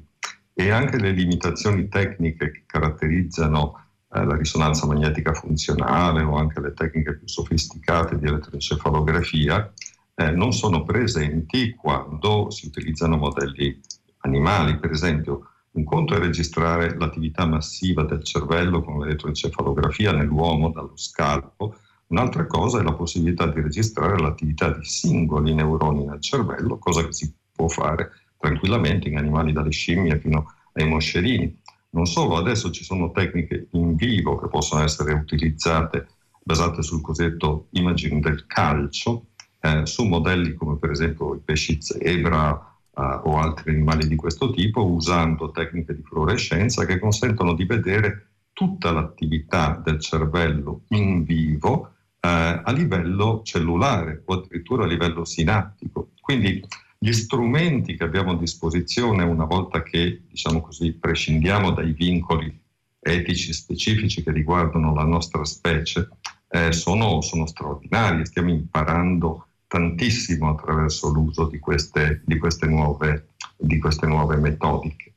e 0.53 0.69
anche 0.69 0.97
le 0.97 1.11
limitazioni 1.11 1.87
tecniche 1.87 2.51
che 2.51 2.63
caratterizzano 2.65 3.85
eh, 4.13 4.25
la 4.25 4.35
risonanza 4.35 4.85
magnetica 4.85 5.33
funzionale 5.33 6.21
o 6.23 6.35
anche 6.35 6.59
le 6.59 6.73
tecniche 6.73 7.17
più 7.17 7.27
sofisticate 7.27 8.17
di 8.17 8.27
elettroencefalografia 8.27 9.71
eh, 10.15 10.31
non 10.31 10.51
sono 10.53 10.83
presenti 10.83 11.73
quando 11.75 12.49
si 12.49 12.67
utilizzano 12.67 13.17
modelli 13.17 13.79
animali. 14.19 14.77
Per 14.77 14.91
esempio, 14.91 15.47
un 15.71 15.83
conto 15.83 16.15
è 16.15 16.19
registrare 16.19 16.97
l'attività 16.97 17.45
massiva 17.45 18.03
del 18.03 18.23
cervello 18.23 18.83
con 18.83 18.99
l'elettroencefalografia 18.99 20.11
nell'uomo 20.11 20.69
dallo 20.69 20.95
scalpo, 20.95 21.75
Un'altra 22.11 22.45
cosa 22.45 22.79
è 22.79 22.83
la 22.83 22.93
possibilità 22.93 23.47
di 23.47 23.61
registrare 23.61 24.19
l'attività 24.19 24.69
di 24.69 24.83
singoli 24.83 25.53
neuroni 25.53 26.03
nel 26.03 26.19
cervello, 26.19 26.77
cosa 26.77 27.05
che 27.05 27.13
si 27.13 27.33
può 27.53 27.69
fare 27.69 28.11
tranquillamente 28.37 29.07
in 29.07 29.17
animali 29.17 29.53
dalle 29.53 29.71
scimmie 29.71 30.19
fino 30.19 30.53
ai 30.73 30.89
moscerini. 30.89 31.57
Non 31.91 32.05
solo, 32.05 32.35
adesso 32.35 32.69
ci 32.69 32.83
sono 32.83 33.11
tecniche 33.11 33.67
in 33.71 33.95
vivo 33.95 34.37
che 34.37 34.49
possono 34.49 34.83
essere 34.83 35.13
utilizzate 35.13 36.07
basate 36.43 36.81
sul 36.81 36.99
cosiddetto 36.99 37.67
imaging 37.71 38.21
del 38.21 38.45
calcio, 38.45 39.27
eh, 39.61 39.85
su 39.85 40.03
modelli 40.03 40.53
come 40.53 40.77
per 40.77 40.91
esempio 40.91 41.35
i 41.35 41.39
pesci 41.39 41.81
zebra 41.81 42.51
eh, 42.93 43.01
o 43.23 43.37
altri 43.37 43.71
animali 43.71 44.05
di 44.05 44.17
questo 44.17 44.51
tipo, 44.51 44.85
usando 44.85 45.51
tecniche 45.51 45.95
di 45.95 46.01
fluorescenza 46.01 46.85
che 46.85 46.99
consentono 46.99 47.53
di 47.53 47.63
vedere 47.63 48.31
tutta 48.51 48.91
l'attività 48.91 49.81
del 49.81 50.01
cervello 50.01 50.81
in 50.89 51.23
vivo 51.23 51.93
a 52.23 52.71
livello 52.71 53.41
cellulare 53.43 54.21
o 54.25 54.33
addirittura 54.35 54.83
a 54.83 54.87
livello 54.87 55.25
sinaptico. 55.25 56.11
Quindi 56.19 56.63
gli 56.97 57.13
strumenti 57.13 57.95
che 57.95 58.03
abbiamo 58.03 58.33
a 58.33 58.37
disposizione 58.37 59.23
una 59.23 59.45
volta 59.45 59.81
che, 59.81 60.21
diciamo 60.29 60.61
così, 60.61 60.93
prescindiamo 60.93 61.71
dai 61.71 61.93
vincoli 61.93 62.59
etici 62.99 63.51
specifici 63.53 64.21
che 64.21 64.31
riguardano 64.31 64.93
la 64.93 65.03
nostra 65.03 65.43
specie, 65.43 66.09
eh, 66.49 66.71
sono, 66.71 67.21
sono, 67.21 67.47
straordinari. 67.47 68.25
Stiamo 68.27 68.51
imparando 68.51 69.47
tantissimo 69.65 70.49
attraverso 70.49 71.09
l'uso 71.09 71.47
di 71.47 71.57
queste, 71.57 72.21
di 72.23 72.37
queste, 72.37 72.67
nuove, 72.67 73.29
di 73.57 73.79
queste 73.79 74.05
nuove 74.05 74.35
metodiche. 74.35 75.13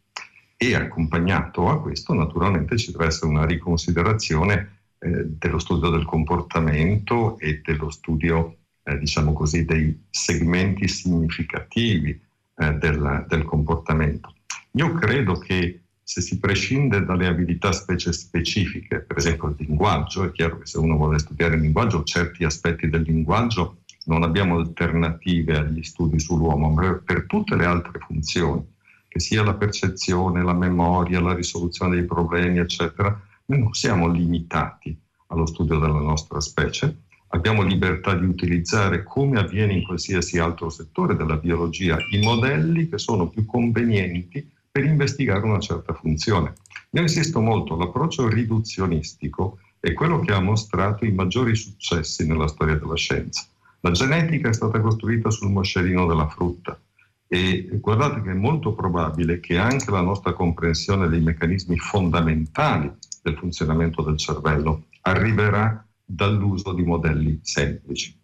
E 0.57 0.75
accompagnato 0.75 1.69
a 1.69 1.83
questo, 1.83 2.15
naturalmente, 2.15 2.79
ci 2.79 2.93
deve 2.93 3.07
essere 3.07 3.31
una 3.31 3.45
riconsiderazione 3.45 4.74
eh, 5.05 5.27
dello 5.27 5.59
studio 5.59 5.91
del 5.91 6.07
comportamento 6.07 7.39
e 7.39 7.61
dello 7.63 7.91
studio, 7.91 8.57
eh, 8.85 8.97
diciamo 8.99 9.35
così, 9.35 9.67
dei 9.67 10.07
segmenti 10.09 10.89
significativi 10.89 12.19
eh, 12.57 12.73
del, 12.73 13.27
del, 13.29 13.45
comportamento. 13.45 14.35
Io 14.73 14.95
credo 14.95 15.35
che 15.35 15.81
se 16.03 16.23
si 16.23 16.39
prescinde 16.39 17.05
dalle 17.05 17.27
abilità 17.27 17.71
specie 17.73 18.15
specifiche, 18.15 19.01
per 19.01 19.19
esempio 19.19 19.49
il 19.49 19.57
linguaggio, 19.59 20.25
è 20.25 20.33
chiaro 20.33 20.59
che 20.59 20.67
se 20.67 20.79
uno 20.79 20.97
vuole 20.97 21.19
studiare 21.19 21.57
il 21.57 21.61
linguaggio, 21.61 22.03
certi 22.03 22.45
aspetti 22.45 22.89
del 22.89 23.03
linguaggio 23.03 23.81
non 24.07 24.23
abbiamo 24.23 24.57
alternative 24.57 25.59
agli 25.59 25.83
studi 25.83 26.19
sull'uomo, 26.19 26.71
ma 26.71 27.01
per 27.05 27.27
tutte 27.27 27.57
le 27.57 27.67
altre 27.67 27.99
funzioni, 27.99 28.67
che 29.07 29.21
sia 29.21 29.43
la 29.43 29.55
percezione, 29.55 30.43
la 30.43 30.55
memoria, 30.55 31.21
la 31.21 31.35
risoluzione 31.35 31.97
dei 31.97 32.07
problemi, 32.07 32.59
eccetera, 32.59 33.19
noi 33.47 33.59
non 33.59 33.73
siamo 33.75 34.09
limitati 34.09 34.99
allo 35.29 35.47
studio 35.47 35.79
della 35.79 36.01
nostra 36.01 36.41
specie, 36.41 37.03
abbiamo 37.29 37.63
libertà 37.63 38.15
di 38.15 38.25
utilizzare, 38.25 39.03
come 39.03 39.39
avviene 39.39 39.75
in 39.75 39.85
qualsiasi 39.85 40.39
altro 40.39 40.71
settore 40.71 41.17
della 41.17 41.37
biologia, 41.37 41.99
i 42.11 42.21
modelli 42.21 42.89
che 42.89 42.99
sono 42.99 43.29
più 43.29 43.45
convenienti 43.45 44.49
per 44.71 44.85
investigare 44.85 45.45
una 45.45 45.59
certa 45.59 45.93
funzione. 45.93 46.55
Io 46.91 47.03
insisto 47.03 47.41
molto, 47.41 47.77
l'approccio 47.77 48.29
riduzionistico 48.29 49.59
è 49.81 49.93
quello 49.93 50.21
che 50.21 50.33
ha 50.33 50.41
mostrato 50.41 51.05
i 51.05 51.13
maggiori 51.13 51.55
successi 51.55 52.27
nella 52.27 52.49
storia 52.49 52.77
della 52.77 52.97
scienza. 52.97 53.47
La 53.81 53.91
genetica 53.91 54.49
è 54.49 54.53
stata 54.55 54.81
costruita 54.81 55.31
sul 55.31 55.51
moscerino 55.51 56.07
della 56.07 56.29
frutta 56.29 56.79
e 57.27 57.69
guardate 57.81 58.23
che 58.23 58.31
è 58.31 58.35
molto 58.35 58.75
probabile 58.75 59.41
che 59.41 59.59
anche 59.59 59.91
la 59.91 60.01
nostra 60.01 60.33
comprensione 60.33 61.09
dei 61.09 61.21
meccanismi 61.21 61.77
fondamentali 61.77 62.91
del 63.25 63.39
funzionamento 63.39 64.03
del 64.03 64.19
cervello 64.19 64.89
arriverà 65.01 65.85
dall'uso 66.05 66.75
di 66.75 66.85
modelli 66.85 67.41
semplici. 67.43 68.15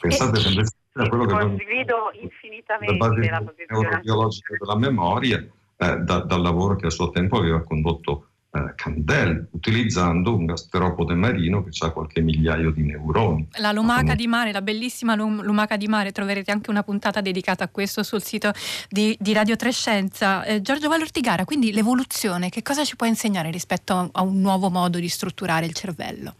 Pensate 0.00 0.40
e, 0.40 0.48
invece 0.48 0.72
a 0.94 1.08
quello 1.08 1.26
che 1.26 1.34
condivido 1.34 2.10
infinitamente 2.18 3.30
la 3.30 3.42
posizione 3.42 3.88
neurobiologica 3.88 4.54
della 4.58 4.76
memoria 4.76 5.36
eh, 5.38 5.96
da, 5.98 6.20
dal 6.20 6.40
lavoro 6.40 6.76
che 6.76 6.86
a 6.86 6.90
suo 6.90 7.10
tempo 7.10 7.36
aveva 7.36 7.62
condotto 7.62 8.28
eh, 8.54 8.74
Candel, 8.76 9.48
utilizzando 9.52 10.36
un 10.36 10.44
gasteropode 10.44 11.14
marino 11.14 11.64
che 11.64 11.70
ha 11.86 11.90
qualche 11.90 12.20
migliaio 12.20 12.70
di 12.70 12.82
neuroni. 12.82 13.48
La 13.52 13.72
lumaca 13.72 14.14
di 14.14 14.26
mare, 14.26 14.52
la 14.52 14.60
bellissima 14.60 15.14
lumaca 15.14 15.78
di 15.78 15.88
mare, 15.88 16.12
troverete 16.12 16.50
anche 16.50 16.68
una 16.68 16.82
puntata 16.82 17.22
dedicata 17.22 17.64
a 17.64 17.68
questo 17.68 18.02
sul 18.02 18.22
sito 18.22 18.52
di, 18.90 19.16
di 19.18 19.32
Radio 19.32 19.56
Trescenza. 19.56 20.44
Eh, 20.44 20.60
Giorgio 20.60 20.88
Valortigara, 20.88 21.46
quindi 21.46 21.72
l'evoluzione, 21.72 22.50
che 22.50 22.62
cosa 22.62 22.84
ci 22.84 22.94
può 22.94 23.06
insegnare 23.06 23.50
rispetto 23.50 23.94
a, 23.94 24.08
a 24.12 24.22
un 24.22 24.38
nuovo 24.40 24.68
modo 24.68 24.98
di 24.98 25.08
strutturare 25.08 25.64
il 25.64 25.72
cervello? 25.72 26.34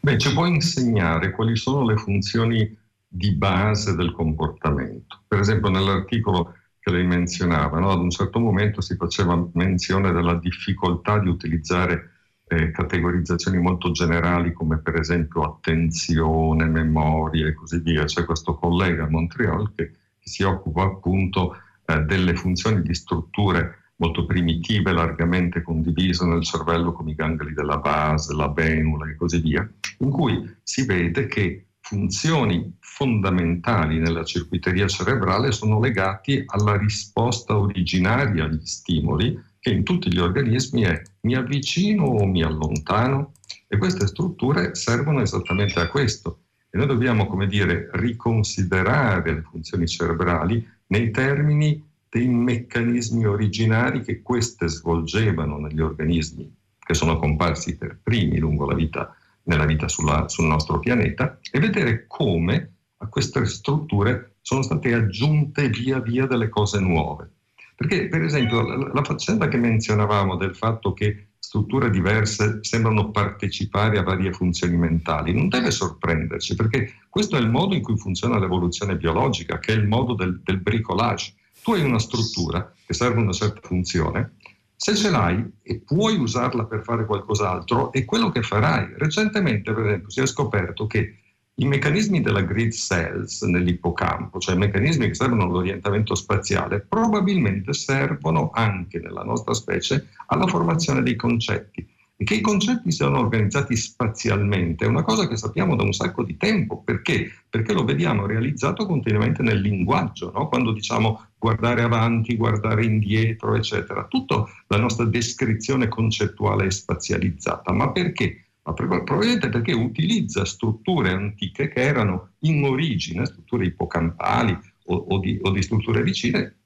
Beh, 0.00 0.18
ci 0.18 0.32
può 0.32 0.46
insegnare 0.46 1.30
quali 1.30 1.54
sono 1.56 1.84
le 1.84 1.96
funzioni 1.96 2.76
di 3.06 3.32
base 3.34 3.94
del 3.94 4.12
comportamento. 4.12 5.22
Per 5.28 5.38
esempio 5.38 5.70
nell'articolo 5.70 6.54
che 6.86 6.92
lei 6.92 7.04
menzionava. 7.04 7.80
No? 7.80 7.90
Ad 7.90 7.98
un 7.98 8.10
certo 8.10 8.38
momento 8.38 8.80
si 8.80 8.94
faceva 8.94 9.44
menzione 9.54 10.12
della 10.12 10.34
difficoltà 10.34 11.18
di 11.18 11.28
utilizzare 11.28 12.12
eh, 12.46 12.70
categorizzazioni 12.70 13.58
molto 13.58 13.90
generali 13.90 14.52
come 14.52 14.78
per 14.78 14.94
esempio 14.94 15.42
attenzione, 15.42 16.64
memoria 16.66 17.48
e 17.48 17.54
così 17.54 17.80
via. 17.80 18.04
C'è 18.04 18.24
questo 18.24 18.54
collega 18.54 19.02
a 19.02 19.10
Montreal 19.10 19.72
che, 19.74 19.90
che 19.90 20.30
si 20.30 20.44
occupa 20.44 20.84
appunto 20.84 21.56
eh, 21.86 22.02
delle 22.02 22.36
funzioni 22.36 22.82
di 22.82 22.94
strutture 22.94 23.90
molto 23.96 24.24
primitive, 24.24 24.92
largamente 24.92 25.62
condivise 25.62 26.24
nel 26.24 26.44
cervello 26.44 26.92
come 26.92 27.10
i 27.10 27.14
gangli 27.16 27.50
della 27.50 27.78
base, 27.78 28.32
la 28.32 28.52
venula 28.52 29.08
e 29.08 29.16
così 29.16 29.40
via, 29.40 29.68
in 29.98 30.10
cui 30.10 30.56
si 30.62 30.86
vede 30.86 31.26
che 31.26 31.65
funzioni 31.86 32.76
fondamentali 32.80 34.00
nella 34.00 34.24
circuiteria 34.24 34.88
cerebrale 34.88 35.52
sono 35.52 35.78
legati 35.78 36.42
alla 36.44 36.76
risposta 36.76 37.56
originaria 37.56 38.44
agli 38.44 38.66
stimoli 38.66 39.40
che 39.60 39.70
in 39.70 39.84
tutti 39.84 40.12
gli 40.12 40.18
organismi 40.18 40.82
è 40.82 41.00
mi 41.20 41.36
avvicino 41.36 42.06
o 42.06 42.26
mi 42.26 42.42
allontano. 42.42 43.34
E 43.68 43.78
queste 43.78 44.08
strutture 44.08 44.74
servono 44.74 45.20
esattamente 45.20 45.78
a 45.78 45.88
questo. 45.88 46.40
E 46.70 46.76
noi 46.76 46.88
dobbiamo, 46.88 47.26
come 47.26 47.46
dire, 47.46 47.88
riconsiderare 47.92 49.34
le 49.34 49.42
funzioni 49.42 49.86
cerebrali 49.86 50.66
nei 50.88 51.12
termini 51.12 51.84
dei 52.08 52.26
meccanismi 52.26 53.26
originari 53.26 54.02
che 54.02 54.22
queste 54.22 54.68
svolgevano 54.68 55.58
negli 55.58 55.80
organismi 55.80 56.52
che 56.86 56.94
sono 56.94 57.18
comparsi 57.18 57.76
per 57.76 57.98
primi 58.00 58.38
lungo 58.38 58.64
la 58.64 58.74
vita, 58.74 59.15
nella 59.46 59.64
vita 59.64 59.88
sulla, 59.88 60.28
sul 60.28 60.46
nostro 60.46 60.78
pianeta 60.78 61.38
e 61.50 61.58
vedere 61.58 62.06
come 62.06 62.72
a 62.98 63.06
queste 63.08 63.44
strutture 63.46 64.36
sono 64.40 64.62
state 64.62 64.94
aggiunte 64.94 65.68
via 65.68 66.00
via 66.00 66.26
delle 66.26 66.48
cose 66.48 66.78
nuove. 66.78 67.30
Perché, 67.74 68.08
per 68.08 68.22
esempio, 68.22 68.62
la, 68.62 68.90
la 68.92 69.04
faccenda 69.04 69.48
che 69.48 69.58
menzionavamo 69.58 70.36
del 70.36 70.56
fatto 70.56 70.92
che 70.92 71.28
strutture 71.38 71.90
diverse 71.90 72.58
sembrano 72.62 73.10
partecipare 73.10 73.98
a 73.98 74.02
varie 74.02 74.32
funzioni 74.32 74.76
mentali 74.76 75.32
non 75.32 75.48
deve 75.48 75.70
sorprenderci, 75.70 76.54
perché 76.54 76.94
questo 77.08 77.36
è 77.36 77.40
il 77.40 77.50
modo 77.50 77.74
in 77.74 77.82
cui 77.82 77.96
funziona 77.96 78.38
l'evoluzione 78.38 78.96
biologica, 78.96 79.58
che 79.58 79.72
è 79.72 79.76
il 79.76 79.86
modo 79.86 80.14
del, 80.14 80.40
del 80.42 80.58
bricolage. 80.58 81.34
Tu 81.62 81.72
hai 81.72 81.84
una 81.84 81.98
struttura 81.98 82.72
che 82.84 82.94
serve 82.94 83.20
una 83.20 83.32
certa 83.32 83.60
funzione, 83.62 84.36
se 84.76 84.94
ce 84.94 85.10
l'hai 85.10 85.44
e 85.62 85.80
puoi 85.80 86.18
usarla 86.18 86.66
per 86.66 86.82
fare 86.82 87.06
qualcos'altro, 87.06 87.90
è 87.92 88.04
quello 88.04 88.30
che 88.30 88.42
farai. 88.42 88.94
Recentemente, 88.96 89.72
per 89.72 89.86
esempio, 89.86 90.10
si 90.10 90.20
è 90.20 90.26
scoperto 90.26 90.86
che 90.86 91.18
i 91.58 91.66
meccanismi 91.66 92.20
della 92.20 92.42
grid 92.42 92.72
cells 92.72 93.40
nell'ippocampo, 93.42 94.38
cioè 94.38 94.54
meccanismi 94.54 95.06
che 95.06 95.14
servono 95.14 95.44
all'orientamento 95.44 96.14
spaziale, 96.14 96.80
probabilmente 96.86 97.72
servono 97.72 98.50
anche 98.52 98.98
nella 98.98 99.22
nostra 99.22 99.54
specie 99.54 100.08
alla 100.26 100.46
formazione 100.46 101.02
dei 101.02 101.16
concetti. 101.16 101.88
E 102.18 102.24
che 102.24 102.36
i 102.36 102.40
concetti 102.40 102.90
siano 102.90 103.18
organizzati 103.18 103.76
spazialmente 103.76 104.86
è 104.86 104.88
una 104.88 105.02
cosa 105.02 105.28
che 105.28 105.36
sappiamo 105.36 105.76
da 105.76 105.82
un 105.82 105.92
sacco 105.92 106.22
di 106.22 106.38
tempo. 106.38 106.82
Perché? 106.82 107.30
Perché 107.48 107.74
lo 107.74 107.84
vediamo 107.84 108.24
realizzato 108.24 108.86
continuamente 108.86 109.42
nel 109.42 109.60
linguaggio, 109.60 110.32
no? 110.34 110.48
quando 110.48 110.72
diciamo 110.72 111.26
guardare 111.38 111.82
avanti, 111.82 112.36
guardare 112.36 112.86
indietro, 112.86 113.54
eccetera. 113.54 114.06
Tutta 114.06 114.46
la 114.68 114.78
nostra 114.78 115.04
descrizione 115.04 115.88
concettuale 115.88 116.66
è 116.66 116.70
spazializzata. 116.70 117.72
Ma 117.72 117.92
perché? 117.92 118.46
ma 118.66 118.72
probabilmente 118.72 119.48
perché 119.48 119.72
utilizza 119.72 120.44
strutture 120.44 121.12
antiche 121.12 121.68
che 121.68 121.80
erano 121.80 122.30
in 122.40 122.64
origine, 122.64 123.24
strutture 123.24 123.66
ippocampali 123.66 124.58
o, 124.86 124.94
o, 124.96 125.18
di, 125.20 125.38
o 125.40 125.50
di, 125.50 125.62
strutture 125.62 126.02
vicine, 126.02 126.56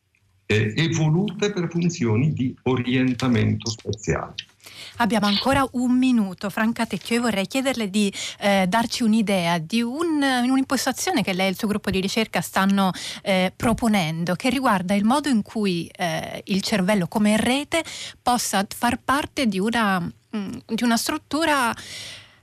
eh, 0.47 0.73
evolute 0.77 1.53
per 1.53 1.69
funzioni 1.71 2.33
di 2.33 2.57
orientamento 2.63 3.69
spaziale. 3.69 4.35
Abbiamo 4.97 5.27
ancora 5.27 5.67
un 5.73 5.97
minuto, 5.97 6.51
Franca 6.51 6.87
Tecchio, 6.87 7.17
io 7.17 7.23
vorrei 7.23 7.47
chiederle 7.47 7.91
di 7.91 8.13
eh, 8.39 8.67
darci 8.69 9.03
un'idea 9.03 9.59
di 9.59 9.83
un, 9.83 10.23
un'impostazione 10.23 11.23
che 11.23 11.33
lei 11.33 11.47
e 11.47 11.51
il 11.51 11.59
suo 11.59 11.69
gruppo 11.69 11.91
di 11.91 12.01
ricerca 12.01 12.41
stanno 12.41 12.91
eh, 13.23 13.53
proponendo, 13.55 14.35
che 14.35 14.51
riguarda 14.51 14.95
il 14.95 15.05
modo 15.05 15.29
in 15.29 15.43
cui 15.43 15.91
eh, 15.97 16.43
il 16.47 16.63
cervello 16.63 17.07
come 17.09 17.37
rete 17.37 17.83
possa 18.23 18.67
far 18.69 18.99
parte 19.03 19.47
di 19.47 19.59
una 19.59 20.11
Mm, 20.37 20.59
di 20.65 20.85
una 20.85 20.97
struttura 20.97 21.75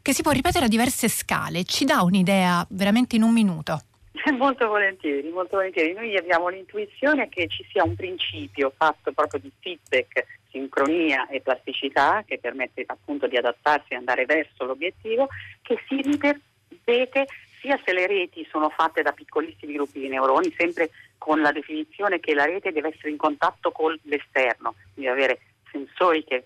che 0.02 0.13
si 0.13 0.21
può 0.21 0.32
ripetere 0.32 0.65
a 0.65 0.67
diverse 0.67 1.08
scale. 1.08 1.63
Ci 1.63 1.86
dà 1.86 2.02
un'idea 2.02 2.65
veramente 2.71 3.15
in 3.15 3.23
un 3.23 3.32
minuto? 3.32 3.82
Molto 4.37 4.67
volentieri, 4.67 5.29
molto 5.29 5.55
volentieri. 5.55 5.93
Noi 5.93 6.15
abbiamo 6.17 6.49
l'intuizione 6.49 7.29
che 7.29 7.47
ci 7.47 7.65
sia 7.71 7.83
un 7.83 7.95
principio 7.95 8.73
fatto 8.75 9.11
proprio 9.11 9.39
di 9.39 9.51
feedback, 9.59 10.25
sincronia 10.49 11.27
e 11.27 11.41
plasticità 11.41 12.23
che 12.25 12.37
permette 12.37 12.83
appunto 12.85 13.27
di 13.27 13.37
adattarsi 13.37 13.93
e 13.93 13.95
andare 13.95 14.25
verso 14.25 14.65
l'obiettivo, 14.65 15.27
che 15.61 15.79
si 15.87 16.01
ripete 16.01 17.27
sia 17.61 17.79
se 17.83 17.93
le 17.93 18.05
reti 18.05 18.45
sono 18.49 18.69
fatte 18.69 19.01
da 19.01 19.11
piccolissimi 19.11 19.73
gruppi 19.73 19.99
di 19.99 20.09
neuroni, 20.09 20.53
sempre 20.57 20.89
con 21.17 21.41
la 21.41 21.51
definizione 21.51 22.19
che 22.19 22.33
la 22.33 22.45
rete 22.45 22.71
deve 22.71 22.89
essere 22.89 23.09
in 23.09 23.17
contatto 23.17 23.71
con 23.71 23.97
l'esterno, 24.03 24.75
quindi 24.93 25.11
avere 25.11 25.39
sensori 25.71 26.23
che 26.23 26.45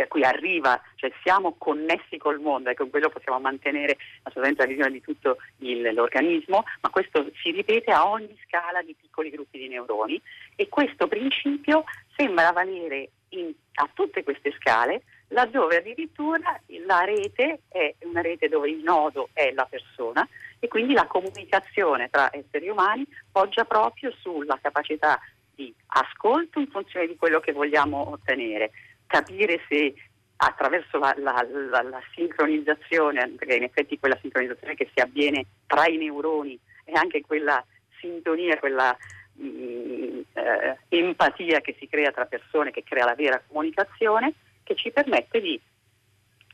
per 0.00 0.08
cui 0.08 0.24
arriva, 0.24 0.80
cioè 0.94 1.12
siamo 1.22 1.56
connessi 1.58 2.16
col 2.16 2.40
mondo 2.40 2.70
e 2.70 2.74
con 2.74 2.88
quello 2.88 3.10
possiamo 3.10 3.38
mantenere 3.38 3.98
assolutamente 4.22 4.62
la 4.62 4.68
visione 4.68 4.92
di 4.92 5.02
tutto 5.02 5.36
il, 5.58 5.92
l'organismo, 5.92 6.64
ma 6.80 6.88
questo 6.88 7.30
si 7.42 7.50
ripete 7.50 7.90
a 7.90 8.08
ogni 8.08 8.34
scala 8.46 8.80
di 8.80 8.96
piccoli 8.98 9.28
gruppi 9.28 9.58
di 9.58 9.68
neuroni. 9.68 10.18
E 10.56 10.70
questo 10.70 11.06
principio 11.06 11.84
sembra 12.16 12.50
valere 12.52 13.10
in, 13.30 13.52
a 13.74 13.90
tutte 13.92 14.22
queste 14.22 14.52
scale 14.58 15.02
laddove 15.32 15.76
addirittura 15.76 16.58
la 16.86 17.04
rete 17.04 17.60
è 17.68 17.94
una 18.00 18.22
rete 18.22 18.48
dove 18.48 18.70
il 18.70 18.82
nodo 18.82 19.28
è 19.34 19.52
la 19.52 19.66
persona 19.68 20.26
e 20.58 20.66
quindi 20.66 20.94
la 20.94 21.06
comunicazione 21.06 22.08
tra 22.08 22.34
esseri 22.34 22.68
umani 22.68 23.06
poggia 23.30 23.64
proprio 23.64 24.10
sulla 24.18 24.58
capacità 24.60 25.20
di 25.54 25.72
ascolto 25.88 26.58
in 26.58 26.68
funzione 26.68 27.06
di 27.06 27.16
quello 27.16 27.38
che 27.38 27.52
vogliamo 27.52 28.10
ottenere, 28.12 28.70
capire 29.10 29.60
se 29.68 29.92
attraverso 30.36 30.98
la, 30.98 31.14
la, 31.18 31.44
la, 31.50 31.82
la, 31.82 32.00
sincronizzazione, 32.14 33.28
perché 33.36 33.56
in 33.56 33.64
effetti 33.64 33.98
quella 33.98 34.16
sincronizzazione 34.20 34.74
che 34.74 34.88
si 34.94 35.00
avviene 35.00 35.44
tra 35.66 35.86
i 35.86 35.96
neuroni 35.98 36.58
e 36.84 36.92
anche 36.94 37.20
quella 37.20 37.62
sintonia, 37.98 38.58
quella 38.58 38.96
mh, 39.34 39.44
mm, 39.44 40.20
eh, 40.32 40.78
empatia 40.88 41.60
che 41.60 41.76
si 41.78 41.88
crea 41.88 42.12
tra 42.12 42.24
persone, 42.24 42.70
che 42.70 42.84
crea 42.84 43.04
la 43.04 43.14
vera 43.14 43.42
comunicazione, 43.46 44.32
che 44.62 44.76
ci 44.76 44.90
permette 44.90 45.40
di 45.40 45.60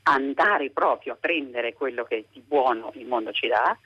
andare 0.05 0.71
proprio 0.71 1.13
a 1.13 1.19
prendere 1.21 1.75
quello 1.75 2.05
che 2.05 2.27
di 2.33 2.41
buono 2.41 2.93
il 2.95 3.07
mondo 3.07 3.31
ci 3.33 3.49
dà 3.49 3.77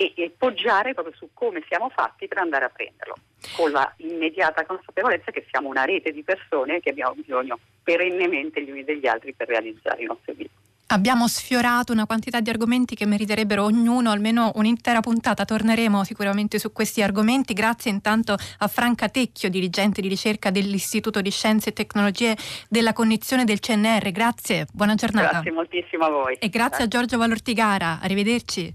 e, 0.00 0.14
e, 0.16 0.32
poggiare 0.34 0.94
proprio 0.94 1.14
su 1.14 1.28
come 1.34 1.62
siamo 1.68 1.90
fatti 1.90 2.26
per 2.26 2.38
andare 2.38 2.64
a 2.64 2.70
prenderlo 2.70 3.16
con 3.54 3.70
la 3.70 3.92
immediata 3.98 4.64
consapevolezza 4.64 5.30
che 5.30 5.44
siamo 5.50 5.68
una 5.68 5.84
rete 5.84 6.10
di 6.10 6.22
persone 6.22 6.80
che 6.80 6.88
abbiamo 6.88 7.12
bisogno 7.12 7.58
perennemente 7.82 8.64
gli 8.64 8.70
uni 8.70 8.82
degli 8.82 9.06
altri 9.06 9.34
per 9.34 9.48
realizzare 9.48 10.02
i 10.02 10.06
nostri 10.06 10.32
obiettivi. 10.32 10.68
Abbiamo 10.92 11.28
sfiorato 11.28 11.92
una 11.92 12.06
quantità 12.06 12.40
di 12.40 12.50
argomenti 12.50 12.96
che 12.96 13.06
meriterebbero 13.06 13.62
ognuno 13.62 14.10
almeno 14.10 14.50
un'intera 14.54 15.00
puntata. 15.00 15.44
Torneremo 15.44 16.02
sicuramente 16.02 16.58
su 16.58 16.72
questi 16.72 17.00
argomenti. 17.00 17.52
Grazie 17.52 17.92
intanto 17.92 18.34
a 18.58 18.66
Franca 18.66 19.08
Tecchio, 19.08 19.50
dirigente 19.50 20.00
di 20.00 20.08
ricerca 20.08 20.50
dell'Istituto 20.50 21.20
di 21.20 21.30
Scienze 21.30 21.68
e 21.68 21.72
Tecnologie 21.74 22.36
della 22.68 22.92
Cognizione 22.92 23.44
del 23.44 23.60
CNR. 23.60 24.10
Grazie, 24.10 24.66
buona 24.72 24.96
giornata. 24.96 25.30
Grazie 25.30 25.52
moltissimo 25.52 26.06
a 26.06 26.10
voi. 26.10 26.34
E 26.34 26.48
grazie, 26.48 26.58
grazie. 26.58 26.84
a 26.84 26.88
Giorgio 26.88 27.18
Valortigara. 27.18 28.00
Arrivederci. 28.02 28.72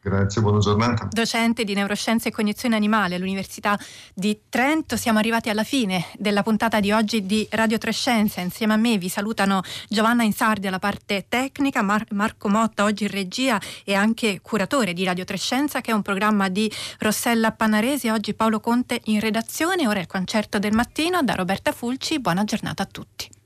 Grazie, 0.00 0.40
buona 0.40 0.58
giornata. 0.58 1.08
Docente 1.10 1.64
di 1.64 1.74
neuroscienze 1.74 2.28
e 2.28 2.30
cognizione 2.30 2.76
animale 2.76 3.16
all'Università 3.16 3.76
di 4.14 4.42
Trento. 4.48 4.96
Siamo 4.96 5.18
arrivati 5.18 5.50
alla 5.50 5.64
fine 5.64 6.06
della 6.16 6.44
puntata 6.44 6.78
di 6.78 6.92
oggi 6.92 7.26
di 7.26 7.46
Radio 7.50 7.78
Trescenza. 7.78 8.40
Insieme 8.40 8.74
a 8.74 8.76
me 8.76 8.96
vi 8.96 9.08
salutano 9.08 9.60
Giovanna 9.88 10.22
Insardi 10.22 10.68
alla 10.68 10.78
parte 10.78 11.26
tecnica, 11.28 11.82
Mar- 11.82 12.06
Marco 12.12 12.48
Motta 12.48 12.84
oggi 12.84 13.04
in 13.04 13.10
regia 13.10 13.60
e 13.84 13.94
anche 13.94 14.40
curatore 14.40 14.92
di 14.92 15.04
Radio 15.04 15.24
Trescenza 15.24 15.80
che 15.80 15.90
è 15.90 15.94
un 15.94 16.02
programma 16.02 16.48
di 16.48 16.70
Rossella 17.00 17.50
Panaresi. 17.50 18.08
Oggi 18.08 18.34
Paolo 18.34 18.60
Conte 18.60 19.00
in 19.06 19.18
redazione. 19.18 19.88
Ora 19.88 19.98
il 19.98 20.06
concerto 20.06 20.60
del 20.60 20.72
mattino 20.72 21.22
da 21.22 21.34
Roberta 21.34 21.72
Fulci. 21.72 22.20
Buona 22.20 22.44
giornata 22.44 22.84
a 22.84 22.86
tutti. 22.86 23.37